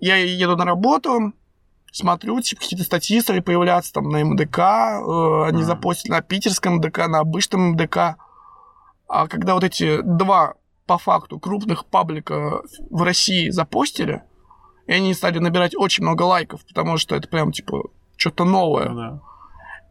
Я 0.00 0.16
еду 0.16 0.56
на 0.56 0.64
работу, 0.64 1.32
смотрю, 1.92 2.40
типа, 2.40 2.62
какие-то 2.62 2.84
статьи 2.84 3.20
стали 3.20 3.40
появляться 3.40 3.92
там 3.92 4.08
на 4.08 4.24
МДК, 4.24 4.58
э, 4.58 5.44
они 5.48 5.58
Мгм. 5.58 5.64
запостили 5.66 6.10
на 6.12 6.22
питерском 6.22 6.76
МДК, 6.76 7.06
на 7.06 7.20
обычном 7.20 7.72
МДК. 7.72 8.16
А 9.08 9.28
когда 9.28 9.54
вот 9.54 9.62
эти 9.62 10.00
два, 10.02 10.54
по 10.86 10.98
факту, 10.98 11.38
крупных 11.38 11.84
паблика 11.84 12.62
в 12.90 13.02
России 13.02 13.50
запостили, 13.50 14.22
и 14.86 14.92
они 14.92 15.14
стали 15.14 15.38
набирать 15.38 15.76
очень 15.76 16.02
много 16.02 16.22
лайков, 16.22 16.64
потому 16.66 16.96
что 16.96 17.14
это 17.14 17.28
прям, 17.28 17.52
типа, 17.52 17.84
что-то 18.16 18.44
новое. 18.44 18.88
Да. 18.88 19.20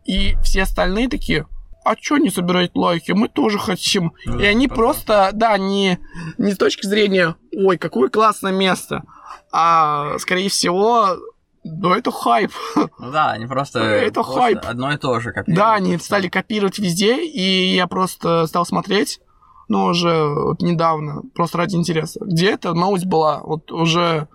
И 0.06 0.36
все 0.44 0.64
остальные 0.64 1.08
такие, 1.08 1.46
а 1.86 1.96
чё 1.96 2.18
не 2.18 2.30
собирать 2.30 2.72
лайки? 2.76 3.12
Мы 3.12 3.28
тоже 3.28 3.58
хотим. 3.60 4.14
Ну 4.26 4.40
и 4.40 4.44
да, 4.44 4.50
они 4.50 4.68
потом. 4.68 4.84
просто, 4.84 5.30
да, 5.34 5.58
не, 5.58 6.00
не 6.38 6.54
с 6.54 6.58
точки 6.58 6.86
зрения, 6.88 7.36
ой, 7.56 7.78
какое 7.78 8.10
классное 8.10 8.52
место, 8.52 9.04
а, 9.52 10.18
скорее 10.20 10.50
всего, 10.50 11.16
да, 11.64 11.98
это 11.98 12.12
хайп. 12.12 12.52
Ну 12.76 13.12
да, 13.12 13.32
они 13.32 13.46
просто... 13.46 13.80
Это 13.84 14.24
хайп. 14.24 14.60
Одно 14.64 14.92
и 14.92 14.98
то 14.98 15.20
же 15.20 15.32
копируют. 15.32 15.56
да, 15.58 15.74
они 15.74 15.98
стали 15.98 16.28
копировать 16.28 16.80
везде, 16.80 17.24
и 17.24 17.76
я 17.76 17.88
просто 17.88 18.48
стал 18.48 18.66
смотреть, 18.66 19.20
ну, 19.68 19.86
уже 19.86 20.28
вот 20.28 20.62
недавно, 20.62 21.22
просто 21.34 21.58
ради 21.60 21.76
интереса. 21.76 22.20
Где 22.26 22.52
эта 22.52 22.74
новость 22.74 23.06
была? 23.06 23.42
Вот 23.42 23.72
уже 23.72 24.28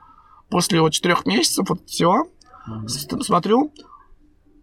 после 0.49 0.81
вот 0.81 0.93
четырех 0.93 1.27
месяцев, 1.27 1.69
вот 1.69 1.81
все, 1.87 2.25
с- 2.87 3.07
смотрю, 3.25 3.73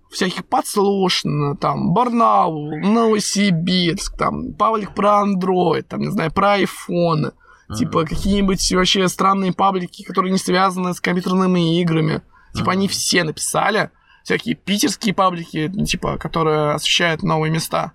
всяких 0.09 0.45
подслушано, 0.45 1.55
там, 1.57 1.93
Барнаул, 1.93 2.71
Новосибирск, 2.77 4.15
там, 4.17 4.53
Павлик 4.53 4.93
про 4.93 5.19
андроид, 5.21 5.87
там, 5.87 6.01
не 6.01 6.11
знаю, 6.11 6.31
про 6.31 6.53
айфоны, 6.53 7.31
Мгм. 7.67 7.77
типа, 7.77 8.05
какие-нибудь 8.05 8.71
вообще 8.73 9.07
странные 9.07 9.53
паблики, 9.53 10.03
которые 10.03 10.31
не 10.31 10.37
связаны 10.37 10.93
с 10.93 11.01
компьютерными 11.01 11.79
играми. 11.81 12.21
Типа, 12.53 12.71
они 12.73 12.87
все 12.87 13.23
написали, 13.23 13.89
всякие 14.23 14.55
питерские 14.55 15.13
паблики, 15.13 15.71
ну, 15.73 15.85
типа, 15.85 16.17
которые 16.17 16.71
освещают 16.71 17.23
новые 17.23 17.51
места. 17.51 17.93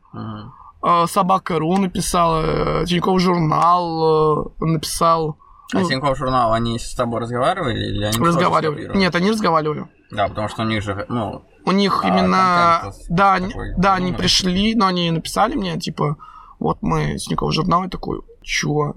Э, 0.82 1.06
Собака.ру 1.08 1.76
написала, 1.78 2.82
э, 2.82 2.84
Тинькофф 2.86 3.20
журнал 3.20 4.46
э, 4.60 4.64
написал. 4.64 5.38
А 5.74 5.80
Ну, 5.80 5.88
Тинькофф 5.88 6.16
журнал, 6.16 6.52
они 6.52 6.78
с 6.78 6.94
тобой 6.94 7.20
разговаривали 7.20 7.78
или 7.78 8.04
они 8.04 8.18
разговаривали. 8.18 8.96
Нет, 8.96 9.14
они 9.14 9.30
разговаривали. 9.30 9.86
Да, 10.10 10.28
потому 10.28 10.48
что 10.48 10.62
у 10.62 10.66
них 10.66 10.82
же, 10.82 11.04
ну, 11.08 11.42
У 11.64 11.72
них 11.72 12.00
А, 12.02 12.08
именно, 12.08 12.92
да, 13.08 13.34
они, 13.34 13.54
да, 13.76 13.94
они 13.94 14.12
пришли, 14.12 14.74
но 14.74 14.86
они 14.86 15.10
написали 15.10 15.54
мне, 15.54 15.78
типа, 15.78 16.16
вот 16.58 16.78
мы 16.80 17.18
с 17.18 17.24
Тинькофф 17.24 17.52
журнал, 17.52 17.84
и 17.84 17.88
такой, 17.88 18.20
чё, 18.42 18.94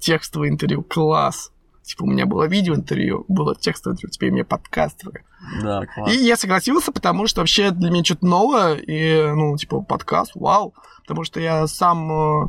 текстовое 0.00 0.48
интервью, 0.50 0.82
класс. 0.82 1.51
Типа, 1.82 2.04
у 2.04 2.06
меня 2.06 2.26
было 2.26 2.46
видеоинтервью, 2.46 3.24
было 3.28 3.54
текстовое 3.56 3.94
интервью, 3.94 4.12
теперь 4.12 4.30
у 4.30 4.34
меня 4.34 4.44
подкастовое. 4.44 5.24
да, 5.62 5.84
класс. 5.86 6.12
И 6.14 6.18
я 6.18 6.36
согласился, 6.36 6.92
потому 6.92 7.26
что 7.26 7.40
вообще 7.40 7.70
для 7.72 7.90
меня 7.90 8.04
что-то 8.04 8.26
новое, 8.26 8.74
и, 8.76 9.32
ну, 9.32 9.56
типа, 9.56 9.80
подкаст, 9.82 10.32
вау. 10.36 10.74
Потому 11.02 11.24
что 11.24 11.40
я 11.40 11.66
сам 11.66 12.10
э, 12.44 12.48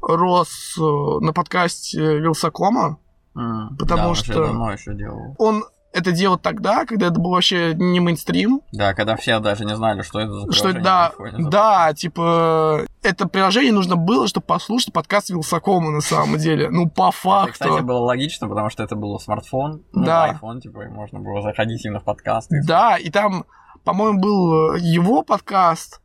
рос 0.00 0.74
э, 0.78 0.82
на 1.24 1.32
подкасте 1.32 1.98
Вилсакома, 2.18 2.98
М, 3.34 3.76
Потому 3.78 4.08
да, 4.10 4.14
что- 4.14 4.72
еще 4.72 4.94
делал. 4.94 5.34
он 5.38 5.64
это 5.92 6.12
делал 6.12 6.38
тогда, 6.38 6.84
когда 6.86 7.06
это 7.08 7.20
был 7.20 7.30
вообще 7.32 7.74
не 7.74 8.00
мейнстрим, 8.00 8.60
Да, 8.72 8.94
когда 8.94 9.16
все 9.16 9.38
даже 9.40 9.64
не 9.64 9.76
знали, 9.76 10.02
что 10.02 10.20
это 10.20 10.32
за 10.32 10.52
что 10.52 10.72
на 10.72 10.80
да, 10.80 11.12
да, 11.38 11.92
типа 11.94 12.86
это 13.02 13.28
приложение 13.28 13.72
нужно 13.72 13.96
было, 13.96 14.26
чтобы 14.26 14.46
послушать 14.46 14.92
подкаст 14.92 15.30
Вилсакома 15.30 15.90
на 15.90 16.00
самом 16.00 16.38
деле. 16.38 16.70
Ну, 16.70 16.88
по 16.88 17.08
Это, 17.08 17.16
факту. 17.18 17.52
кстати, 17.52 17.82
было 17.82 17.98
логично, 17.98 18.48
потому 18.48 18.70
что 18.70 18.82
это 18.82 18.96
был 18.96 19.18
смартфон, 19.20 19.82
ну, 19.92 20.04
Да. 20.04 20.38
iPhone, 20.40 20.60
типа, 20.60 20.82
и 20.82 20.88
можно 20.88 21.20
было 21.20 21.42
заходить 21.42 21.84
именно 21.84 22.00
в 22.00 22.04
подкасты. 22.04 22.62
Да, 22.66 22.96
и 22.96 23.10
там, 23.10 23.44
по-моему, 23.84 24.18
был 24.20 24.74
его 24.76 25.22
подкаст 25.22 26.00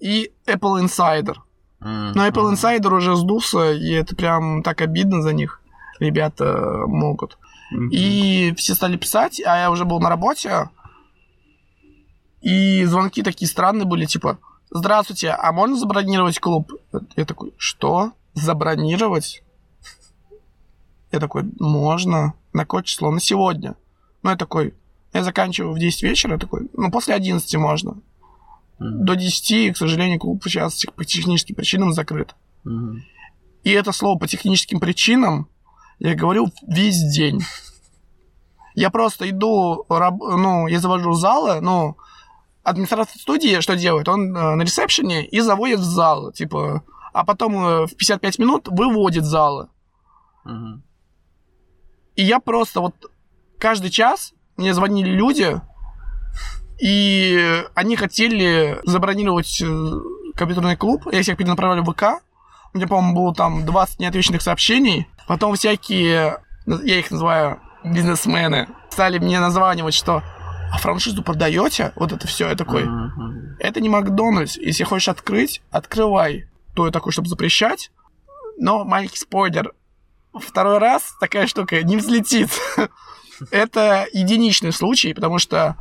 и 0.00 0.32
Apple 0.46 0.82
Insider. 0.84 1.34
Но 1.80 2.26
Apple. 2.26 2.52
Insider 2.54 2.92
уже 2.92 3.14
сдулся, 3.14 3.72
и 3.72 3.92
это 3.92 4.16
прям 4.16 4.62
так 4.64 4.80
обидно 4.80 5.22
за 5.22 5.32
них. 5.32 5.60
Ребята 6.00 6.84
могут. 6.86 7.38
Мгм. 7.70 7.90
И 7.90 8.54
все 8.56 8.74
стали 8.74 8.96
писать, 8.96 9.40
а 9.44 9.56
я 9.58 9.70
уже 9.70 9.84
был 9.84 10.00
на 10.00 10.08
работе. 10.08 10.70
И 12.40 12.84
звонки 12.84 13.22
такие 13.22 13.48
странные 13.48 13.84
были, 13.84 14.06
типа, 14.06 14.38
здравствуйте, 14.70 15.30
а 15.30 15.52
можно 15.52 15.76
забронировать 15.76 16.38
клуб? 16.38 16.72
Я 17.16 17.24
такой, 17.24 17.52
что? 17.56 18.12
Забронировать? 18.34 19.42
Я 21.10 21.20
такой, 21.20 21.44
можно. 21.58 22.34
На 22.52 22.62
какое 22.62 22.82
число? 22.82 23.10
На 23.10 23.20
сегодня. 23.20 23.76
Ну, 24.22 24.30
я 24.30 24.36
такой, 24.36 24.74
я 25.12 25.24
заканчиваю 25.24 25.72
в 25.72 25.78
10 25.78 26.02
вечера, 26.02 26.32
я 26.32 26.38
такой, 26.38 26.68
ну, 26.74 26.90
после 26.90 27.14
11 27.14 27.56
можно. 27.56 28.00
Мгм. 28.78 29.04
До 29.04 29.14
10, 29.16 29.74
к 29.74 29.76
сожалению, 29.76 30.18
клуб 30.18 30.42
сейчас 30.44 30.84
по 30.96 31.04
техническим 31.04 31.54
причинам 31.54 31.92
закрыт. 31.92 32.34
Мгм. 32.64 33.02
И 33.64 33.70
это 33.70 33.92
слово 33.92 34.18
по 34.18 34.28
техническим 34.28 34.80
причинам 34.80 35.48
я 35.98 36.14
говорю 36.14 36.48
весь 36.66 37.02
день. 37.02 37.42
Я 38.74 38.90
просто 38.90 39.28
иду, 39.28 39.84
ну, 39.88 40.68
я 40.68 40.78
завожу 40.78 41.12
залы, 41.14 41.60
ну, 41.60 41.96
администратор 42.62 43.08
студии 43.18 43.60
что 43.60 43.76
делает? 43.76 44.08
Он 44.08 44.36
э, 44.36 44.54
на 44.54 44.62
ресепшене 44.62 45.26
и 45.26 45.40
заводит 45.40 45.80
в 45.80 45.84
зал, 45.84 46.32
типа, 46.32 46.82
а 47.12 47.24
потом 47.24 47.56
э, 47.56 47.86
в 47.86 47.96
55 47.96 48.38
минут 48.38 48.68
выводит 48.68 49.24
залы. 49.24 49.68
И 52.14 52.22
я 52.22 52.40
просто 52.40 52.80
вот 52.80 52.94
каждый 53.58 53.90
час 53.90 54.32
мне 54.56 54.74
звонили 54.74 55.10
люди, 55.10 55.60
и 56.80 57.64
они 57.74 57.96
хотели 57.96 58.80
забронировать 58.84 59.60
э, 59.60 59.92
компьютерный 60.34 60.76
клуб. 60.76 61.08
Я 61.12 61.22
всех 61.22 61.36
перенаправляли 61.36 61.80
в 61.80 61.92
ВК. 61.92 62.22
У 62.72 62.76
меня, 62.76 62.86
по-моему, 62.86 63.14
было 63.14 63.34
там 63.34 63.64
20 63.64 63.98
неотвеченных 63.98 64.42
сообщений. 64.42 65.08
Потом 65.28 65.54
всякие, 65.54 66.38
я 66.66 66.98
их 66.98 67.10
называю 67.10 67.60
бизнесмены, 67.84 68.66
стали 68.90 69.18
мне 69.18 69.38
названивать, 69.38 69.94
что 69.94 70.22
а 70.72 70.78
франшизу 70.78 71.22
продаете? 71.22 71.92
Вот 71.96 72.12
это 72.12 72.26
все. 72.26 72.48
Я 72.48 72.54
такой, 72.54 72.84
Мгм. 72.84 73.56
это 73.58 73.80
не 73.80 73.88
Макдональдс. 73.88 74.56
Если 74.58 74.84
хочешь 74.84 75.08
открыть, 75.08 75.62
открывай. 75.70 76.46
То 76.74 76.84
я 76.86 76.92
такой, 76.92 77.12
чтобы 77.12 77.28
запрещать. 77.28 77.90
Но 78.58 78.84
маленький 78.84 79.16
спойлер. 79.16 79.72
Второй 80.34 80.78
раз 80.78 81.14
такая 81.20 81.46
штука 81.46 81.82
не 81.82 81.96
взлетит. 81.96 82.50
Это 83.50 84.06
единичный 84.12 84.72
случай, 84.72 85.14
потому 85.14 85.38
что 85.38 85.76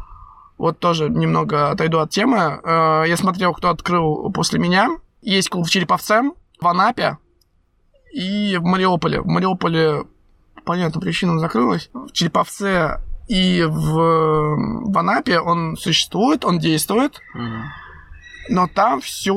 вот 0.58 0.80
тоже 0.80 1.10
немного 1.10 1.72
отойду 1.72 2.00
от 2.00 2.10
темы. 2.12 2.60
Э, 2.64 3.04
Я 3.08 3.18
смотрел, 3.18 3.54
кто 3.54 3.70
открыл 3.70 4.32
после 4.32 4.60
меня. 4.60 4.90
Есть 5.22 5.50
клуб 5.50 5.68
в 5.68 5.70
Череповце, 5.70 6.22
в 6.62 6.68
Анапе 6.68 7.18
и 8.14 8.58
в 8.58 8.64
Мариуполе. 8.64 9.22
В 9.22 9.28
Мариуполе 9.28 10.04
по 10.56 10.62
понятным 10.62 11.02
причинам 11.02 11.40
закрылось. 11.40 11.90
В 11.94 12.12
Череповце 12.12 13.00
и 13.28 13.64
в, 13.68 14.92
в 14.92 14.98
Анапе 14.98 15.40
он 15.40 15.76
существует, 15.76 16.46
он 16.46 16.60
действует, 16.60 17.22
но 18.50 18.68
там 18.68 19.02
все, 19.02 19.34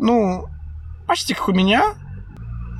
ну, 0.00 0.46
почти 1.06 1.34
как 1.34 1.48
у 1.48 1.52
меня, 1.52 1.94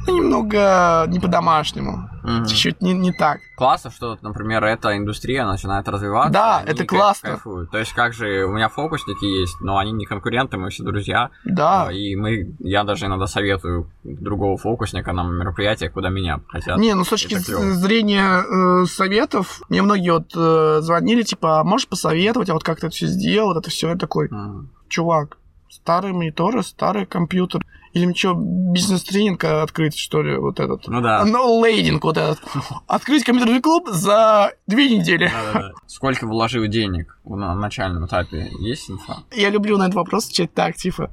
но 0.06 0.16
немного 0.16 1.04
не 1.08 1.18
по-домашнему. 1.18 2.08
Мгм. 2.26 2.46
Чуть-чуть 2.46 2.82
не, 2.82 2.92
не 2.92 3.12
так. 3.12 3.38
Классно, 3.56 3.90
что, 3.90 4.18
например, 4.20 4.64
эта 4.64 4.96
индустрия 4.96 5.46
начинает 5.46 5.88
развиваться. 5.88 6.32
Да, 6.32 6.62
это 6.66 6.84
классно. 6.84 7.30
кайфуют. 7.30 7.70
То 7.70 7.78
есть, 7.78 7.92
как 7.92 8.12
же 8.14 8.44
у 8.44 8.52
меня 8.52 8.68
фокусники 8.68 9.24
есть, 9.24 9.60
но 9.60 9.78
они 9.78 9.92
не 9.92 10.06
конкуренты, 10.06 10.56
мы 10.56 10.70
все 10.70 10.82
друзья. 10.82 11.30
Да. 11.44 11.86
А, 11.86 11.92
И 11.92 12.16
мы, 12.16 12.54
я 12.58 12.82
даже 12.84 13.06
иногда 13.06 13.26
советую 13.28 13.88
другого 14.02 14.56
фокусника 14.56 15.12
на 15.12 15.22
мероприятие, 15.22 15.88
куда 15.88 16.08
меня 16.08 16.40
хотят. 16.48 16.78
Не, 16.78 16.94
ну 16.94 17.04
с 17.04 17.08
точки 17.08 17.36
зрения 17.38 18.42
э, 18.82 18.86
советов, 18.86 19.60
мне 19.68 19.82
многие 19.82 20.10
вот 20.10 20.32
э, 20.36 20.80
звонили, 20.82 21.22
типа, 21.22 21.60
а 21.60 21.64
можешь 21.64 21.86
посоветовать, 21.88 22.50
а 22.50 22.54
вот 22.54 22.64
как 22.64 22.80
ты 22.80 22.86
это 22.88 22.94
все 22.96 23.06
сделал, 23.06 23.48
вот 23.54 23.58
это 23.58 23.70
все, 23.70 23.90
я 23.90 23.96
такой, 23.96 24.28
Мгм. 24.30 24.68
чувак, 24.88 25.38
старые 25.68 26.12
мониторы, 26.12 26.62
старый 26.62 27.06
компьютер, 27.06 27.62
или 27.96 28.12
что, 28.12 28.34
бизнес-тренинг 28.36 29.42
открыть, 29.44 29.96
что 29.96 30.20
ли, 30.20 30.36
вот 30.36 30.60
этот? 30.60 30.86
Ну 30.86 31.00
да. 31.00 31.24
Ну, 31.24 31.60
лейдинг 31.60 32.04
вот 32.04 32.18
этот. 32.18 32.38
Открыть 32.86 33.24
компьютерный 33.24 33.62
клуб 33.62 33.88
за 33.88 34.52
две 34.66 34.98
недели. 34.98 35.30
Да-да-да. 35.32 35.72
Сколько 35.86 36.26
вложил 36.26 36.66
денег 36.66 37.18
на 37.24 37.54
начальном 37.54 38.04
этапе? 38.04 38.50
Есть 38.60 38.90
инфа? 38.90 39.24
Я 39.32 39.48
люблю 39.48 39.78
на 39.78 39.84
этот 39.84 39.94
вопрос 39.94 40.26
отвечать 40.26 40.52
так, 40.52 40.76
типа, 40.76 41.10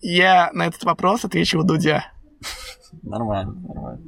я 0.00 0.50
на 0.54 0.66
этот 0.66 0.82
вопрос 0.82 1.24
отвечу 1.24 1.62
Дудя. 1.62 2.10
Нормально, 3.02 3.52
нормально. 3.52 4.02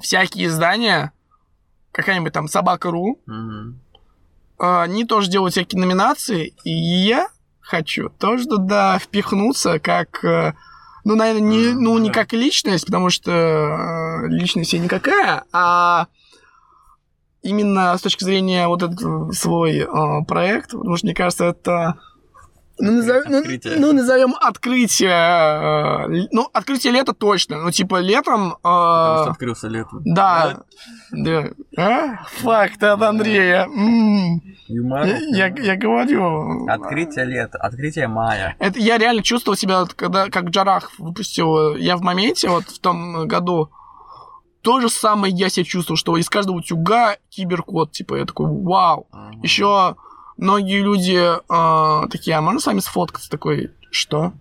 Всякие 0.00 0.48
издания, 0.48 1.12
какая-нибудь 1.92 2.32
там 2.32 2.48
Собака.ру, 2.48 3.20
а, 4.58 4.82
они 4.82 5.04
тоже 5.04 5.30
делают 5.30 5.52
всякие 5.52 5.80
номинации, 5.80 6.54
и 6.64 6.72
я 6.72 7.28
хочу. 7.70 8.10
Тоже 8.18 8.46
туда 8.46 8.98
впихнуться 8.98 9.78
как, 9.78 10.24
э, 10.24 10.54
ну, 11.04 11.14
наверное, 11.14 11.42
не, 11.42 11.72
ну, 11.72 11.96
не 11.98 12.10
как 12.10 12.32
личность, 12.32 12.86
потому 12.86 13.10
что 13.10 13.30
э, 13.30 14.28
личность 14.28 14.72
я 14.72 14.80
никакая, 14.80 15.44
а 15.52 16.08
именно 17.42 17.96
с 17.96 18.02
точки 18.02 18.24
зрения 18.24 18.66
вот 18.66 18.82
этот 18.82 19.34
свой 19.34 19.78
э, 19.78 20.24
проект, 20.26 20.72
потому 20.72 20.96
что 20.96 21.06
мне 21.06 21.14
кажется, 21.14 21.44
это 21.46 21.98
ну, 22.80 22.92
назов- 22.92 23.24
ну, 23.28 23.38
Открытие. 23.38 23.76
ну, 23.78 23.92
назовем 23.92 24.34
открытие. 24.40 25.10
э, 25.10 26.20
л- 26.20 26.28
ну, 26.32 26.48
открытие 26.52 26.92
лета 26.92 27.12
точно. 27.12 27.58
Ну, 27.62 27.70
типа, 27.70 28.00
летом. 28.00 28.52
э, 28.52 28.56
Потому 28.62 29.18
что 29.22 29.30
открылся 29.32 29.68
летом. 29.68 30.00
да. 30.04 30.60
Да. 31.12 31.44
А? 31.76 32.24
Факт 32.42 32.82
от 32.82 33.02
Андрея. 33.02 33.66
Юмор. 34.68 35.06
Я, 35.30 35.46
я- 35.48 35.76
говорю. 35.76 36.66
Открытие 36.68 37.24
лета, 37.24 37.58
открытие 37.58 38.06
мая. 38.08 38.54
Это 38.58 38.78
я 38.78 38.98
реально 38.98 39.22
чувствовал 39.22 39.56
себя, 39.56 39.84
когда 39.96 40.28
как 40.28 40.50
Джарах 40.50 40.92
выпустил, 40.98 41.74
э, 41.74 41.80
я 41.80 41.96
в 41.96 42.02
моменте 42.02 42.48
вот 42.48 42.64
в 42.64 42.78
том 42.78 43.26
году 43.26 43.70
то 44.62 44.80
же 44.80 44.88
самое 44.90 45.34
я 45.34 45.48
себя 45.48 45.64
чувствовал, 45.64 45.96
что 45.96 46.16
из 46.18 46.28
каждого 46.28 46.56
утюга 46.56 47.16
киберкод, 47.30 47.92
типа, 47.92 48.16
я 48.16 48.26
такой, 48.26 48.46
вау. 48.50 49.06
Мгм. 49.12 49.40
Еще 49.42 49.96
многие 50.40 50.82
люди 50.82 51.16
э, 51.16 52.08
такие, 52.08 52.36
а 52.36 52.40
можно 52.40 52.60
с 52.60 52.66
вами 52.66 52.80
сфоткаться? 52.80 53.30
Такой, 53.30 53.70
что? 53.90 54.32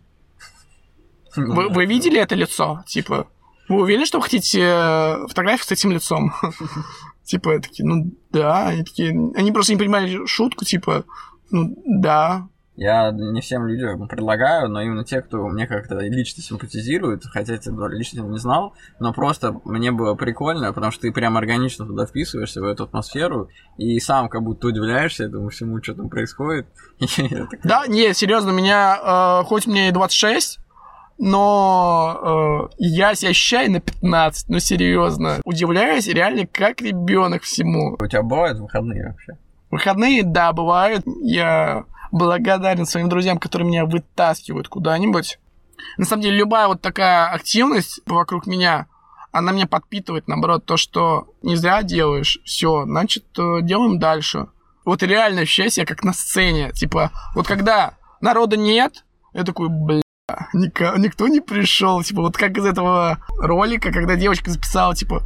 Вы, 1.36 1.70
вы 1.70 1.86
видели 1.86 2.20
это 2.20 2.36
лицо? 2.36 2.84
Типа, 2.88 3.28
вы 3.68 3.82
уверены, 3.82 4.06
что 4.06 4.18
вы 4.18 4.24
хотите 4.24 4.62
э, 4.62 5.28
фотографию 5.28 5.68
с 5.68 5.72
этим 5.72 5.92
лицом? 5.92 6.34
Типа, 7.24 7.60
такие, 7.60 7.88
ну 7.88 8.12
да, 8.32 8.70
они 8.70 8.84
такие, 8.84 9.12
они 9.36 9.52
просто 9.52 9.74
не 9.74 9.80
понимали 9.80 10.26
шутку, 10.26 10.66
типа, 10.66 11.04
ну 11.52 11.76
да, 11.86 12.48
Я 12.80 13.12
не 13.12 13.42
всем 13.42 13.68
людям 13.68 14.08
предлагаю, 14.08 14.70
но 14.70 14.82
именно 14.82 15.04
те, 15.04 15.22
кто 15.22 15.46
мне 15.50 15.68
как-то 15.68 16.00
лично 16.00 16.42
симпатизирует, 16.42 17.26
хотя 17.26 17.54
я 17.54 17.60
тебя 17.60 17.90
лично 17.90 18.22
не 18.22 18.38
знал, 18.38 18.74
но 19.02 19.12
просто 19.12 19.60
мне 19.66 19.92
было 19.92 20.16
прикольно, 20.16 20.72
потому 20.72 20.94
что 20.94 21.02
ты 21.02 21.12
прям 21.12 21.36
органично 21.36 21.86
туда 21.86 22.06
вписываешься, 22.06 22.62
в 22.62 22.64
эту 22.64 22.86
атмосферу, 22.86 23.50
и 23.78 24.00
сам 24.00 24.30
как 24.30 24.44
будто 24.44 24.68
удивляешься 24.68 25.26
этому 25.26 25.50
всему, 25.50 25.84
что 25.84 25.94
там 25.94 26.10
происходит. 26.10 26.68
Да, 27.64 27.86
не, 27.86 28.14
серьезно, 28.14 28.52
меня, 28.52 29.42
э, 29.42 29.44
хоть 29.46 29.68
мне 29.68 29.90
и 29.90 29.92
26, 29.92 30.60
но 31.18 32.70
э, 32.72 32.76
я 32.78 33.14
себя 33.14 33.32
ощущаю 33.32 33.72
на 33.74 33.82
15, 33.82 34.48
ну 34.48 34.60
серьезно. 34.60 35.42
Удивляюсь 35.44 36.08
реально 36.08 36.48
как 36.48 36.82
ребенок 36.82 37.44
всему. 37.44 37.98
У 38.00 38.08
тебя 38.08 38.24
бывают 38.24 38.58
выходные 38.58 39.08
вообще? 39.08 39.38
Выходные, 39.70 40.24
да, 40.24 40.54
бывают. 40.54 41.04
Я 41.22 41.84
благодарен 42.12 42.86
своим 42.86 43.10
друзьям, 43.10 43.38
которые 43.38 43.68
меня 43.68 43.86
вытаскивают 43.86 44.68
куда-нибудь. 44.68 45.40
На 45.98 46.06
самом 46.06 46.24
деле, 46.24 46.38
любая 46.38 46.68
вот 46.68 46.82
такая 46.82 47.30
активность 47.30 48.02
вокруг 48.06 48.48
меня, 48.48 48.88
она 49.32 49.52
меня 49.52 49.68
подпитывает, 49.68 50.28
наоборот, 50.28 50.66
то, 50.66 50.78
что 50.78 51.34
не 51.42 51.56
зря 51.56 51.84
делаешь, 51.84 52.40
все, 52.44 52.84
значит, 52.86 53.26
э, 53.38 53.62
делаем 53.62 54.00
дальше. 54.00 54.48
Вот 54.86 55.04
реально 55.04 55.42
ощущаю 55.42 55.70
себя 55.70 55.86
как 55.86 56.04
на 56.04 56.14
сцене. 56.14 56.72
Типа, 56.72 57.12
вот 57.36 57.48
когда 57.48 57.94
народа 58.22 58.58
нет, 58.58 59.06
я 59.34 59.44
такой, 59.44 59.70
блин, 59.70 60.02
Нико, 60.54 60.94
никто 60.98 61.28
не 61.28 61.42
пришел. 61.42 62.02
Типа, 62.04 62.22
вот 62.22 62.38
как 62.38 62.58
из 62.58 62.66
этого 62.66 63.20
ролика, 63.38 63.92
когда 63.92 64.16
девочка 64.16 64.52
записала, 64.52 64.96
типа, 64.96 65.24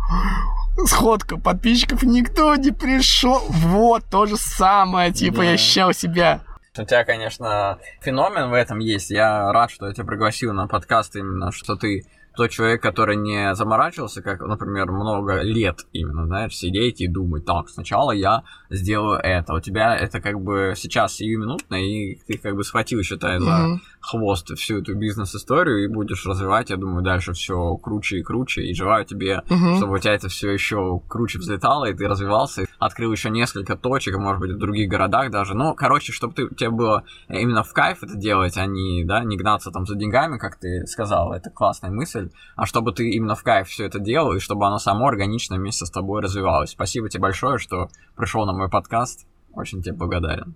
сходка 0.85 1.37
подписчиков, 1.37 2.03
никто 2.03 2.55
не 2.55 2.71
пришел. 2.71 3.41
Вот, 3.49 4.03
то 4.09 4.25
же 4.25 4.37
самое, 4.37 5.11
типа, 5.11 5.37
да. 5.37 5.43
я 5.43 5.51
ощущал 5.51 5.93
себя. 5.93 6.41
У 6.75 6.83
тебя, 6.85 7.05
конечно, 7.05 7.77
феномен 8.01 8.49
в 8.49 8.53
этом 8.53 8.79
есть. 8.79 9.11
Я 9.11 9.51
рад, 9.53 9.69
что 9.69 9.85
я 9.87 9.93
тебя 9.93 10.05
пригласил 10.05 10.53
на 10.53 10.67
подкаст 10.67 11.15
именно, 11.15 11.51
что 11.51 11.75
ты 11.75 12.03
тот 12.35 12.49
человек, 12.49 12.81
который 12.81 13.15
не 13.15 13.53
заморачивался, 13.53 14.21
как, 14.21 14.41
например, 14.41 14.91
много 14.91 15.41
лет 15.41 15.81
именно, 15.91 16.25
знаешь, 16.25 16.55
сидеть 16.55 16.99
и 17.01 17.07
думать, 17.07 17.45
так, 17.45 17.69
сначала 17.69 18.11
я 18.11 18.43
сделаю 18.71 19.19
это. 19.19 19.53
У 19.53 19.59
тебя 19.59 19.95
это 19.95 20.19
как 20.19 20.41
бы 20.41 20.73
сейчас 20.75 21.13
сиюминутно, 21.13 21.75
и 21.75 22.15
ты 22.27 22.37
как 22.39 22.55
бы 22.55 22.63
схватил, 22.63 23.03
считай, 23.03 23.39
за 23.39 23.51
mm-hmm. 23.51 23.77
хвост 24.01 24.57
всю 24.57 24.79
эту 24.79 24.95
бизнес-историю 24.95 25.83
и 25.83 25.87
будешь 25.87 26.25
развивать, 26.25 26.71
я 26.71 26.77
думаю, 26.77 27.03
дальше 27.03 27.33
все 27.33 27.75
круче 27.77 28.17
и 28.17 28.23
круче. 28.23 28.63
И 28.63 28.73
желаю 28.73 29.05
тебе, 29.05 29.43
mm-hmm. 29.47 29.77
чтобы 29.77 29.93
у 29.93 29.99
тебя 29.99 30.13
это 30.13 30.27
все 30.27 30.51
еще 30.51 31.01
круче 31.07 31.37
взлетало, 31.37 31.85
и 31.85 31.93
ты 31.93 32.07
развивался, 32.07 32.65
открыл 32.85 33.11
еще 33.11 33.29
несколько 33.29 33.75
точек, 33.75 34.17
может 34.17 34.39
быть, 34.39 34.51
в 34.51 34.57
других 34.57 34.89
городах 34.89 35.31
даже. 35.31 35.53
Ну, 35.53 35.73
короче, 35.75 36.11
чтобы 36.11 36.33
ты, 36.33 36.47
тебе 36.55 36.69
было 36.69 37.03
именно 37.29 37.63
в 37.63 37.73
кайф 37.73 38.03
это 38.03 38.15
делать, 38.15 38.57
а 38.57 38.65
не, 38.65 39.03
да, 39.03 39.23
не 39.23 39.37
гнаться 39.37 39.71
там 39.71 39.85
за 39.85 39.95
деньгами, 39.95 40.37
как 40.37 40.57
ты 40.57 40.85
сказал. 40.87 41.33
Это 41.33 41.49
классная 41.49 41.91
мысль 41.91 42.29
а 42.55 42.65
чтобы 42.65 42.91
ты 42.91 43.09
именно 43.09 43.35
в 43.35 43.43
кайф 43.43 43.67
все 43.67 43.85
это 43.85 43.99
делал, 43.99 44.33
и 44.33 44.39
чтобы 44.39 44.65
оно 44.65 44.77
само 44.77 45.07
органично 45.07 45.57
вместе 45.57 45.85
с 45.85 45.91
тобой 45.91 46.21
развивалось. 46.21 46.71
Спасибо 46.71 47.09
тебе 47.09 47.21
большое, 47.21 47.57
что 47.57 47.89
пришел 48.15 48.45
на 48.45 48.53
мой 48.53 48.69
подкаст. 48.69 49.25
Очень 49.53 49.81
тебе 49.81 49.95
благодарен. 49.95 50.55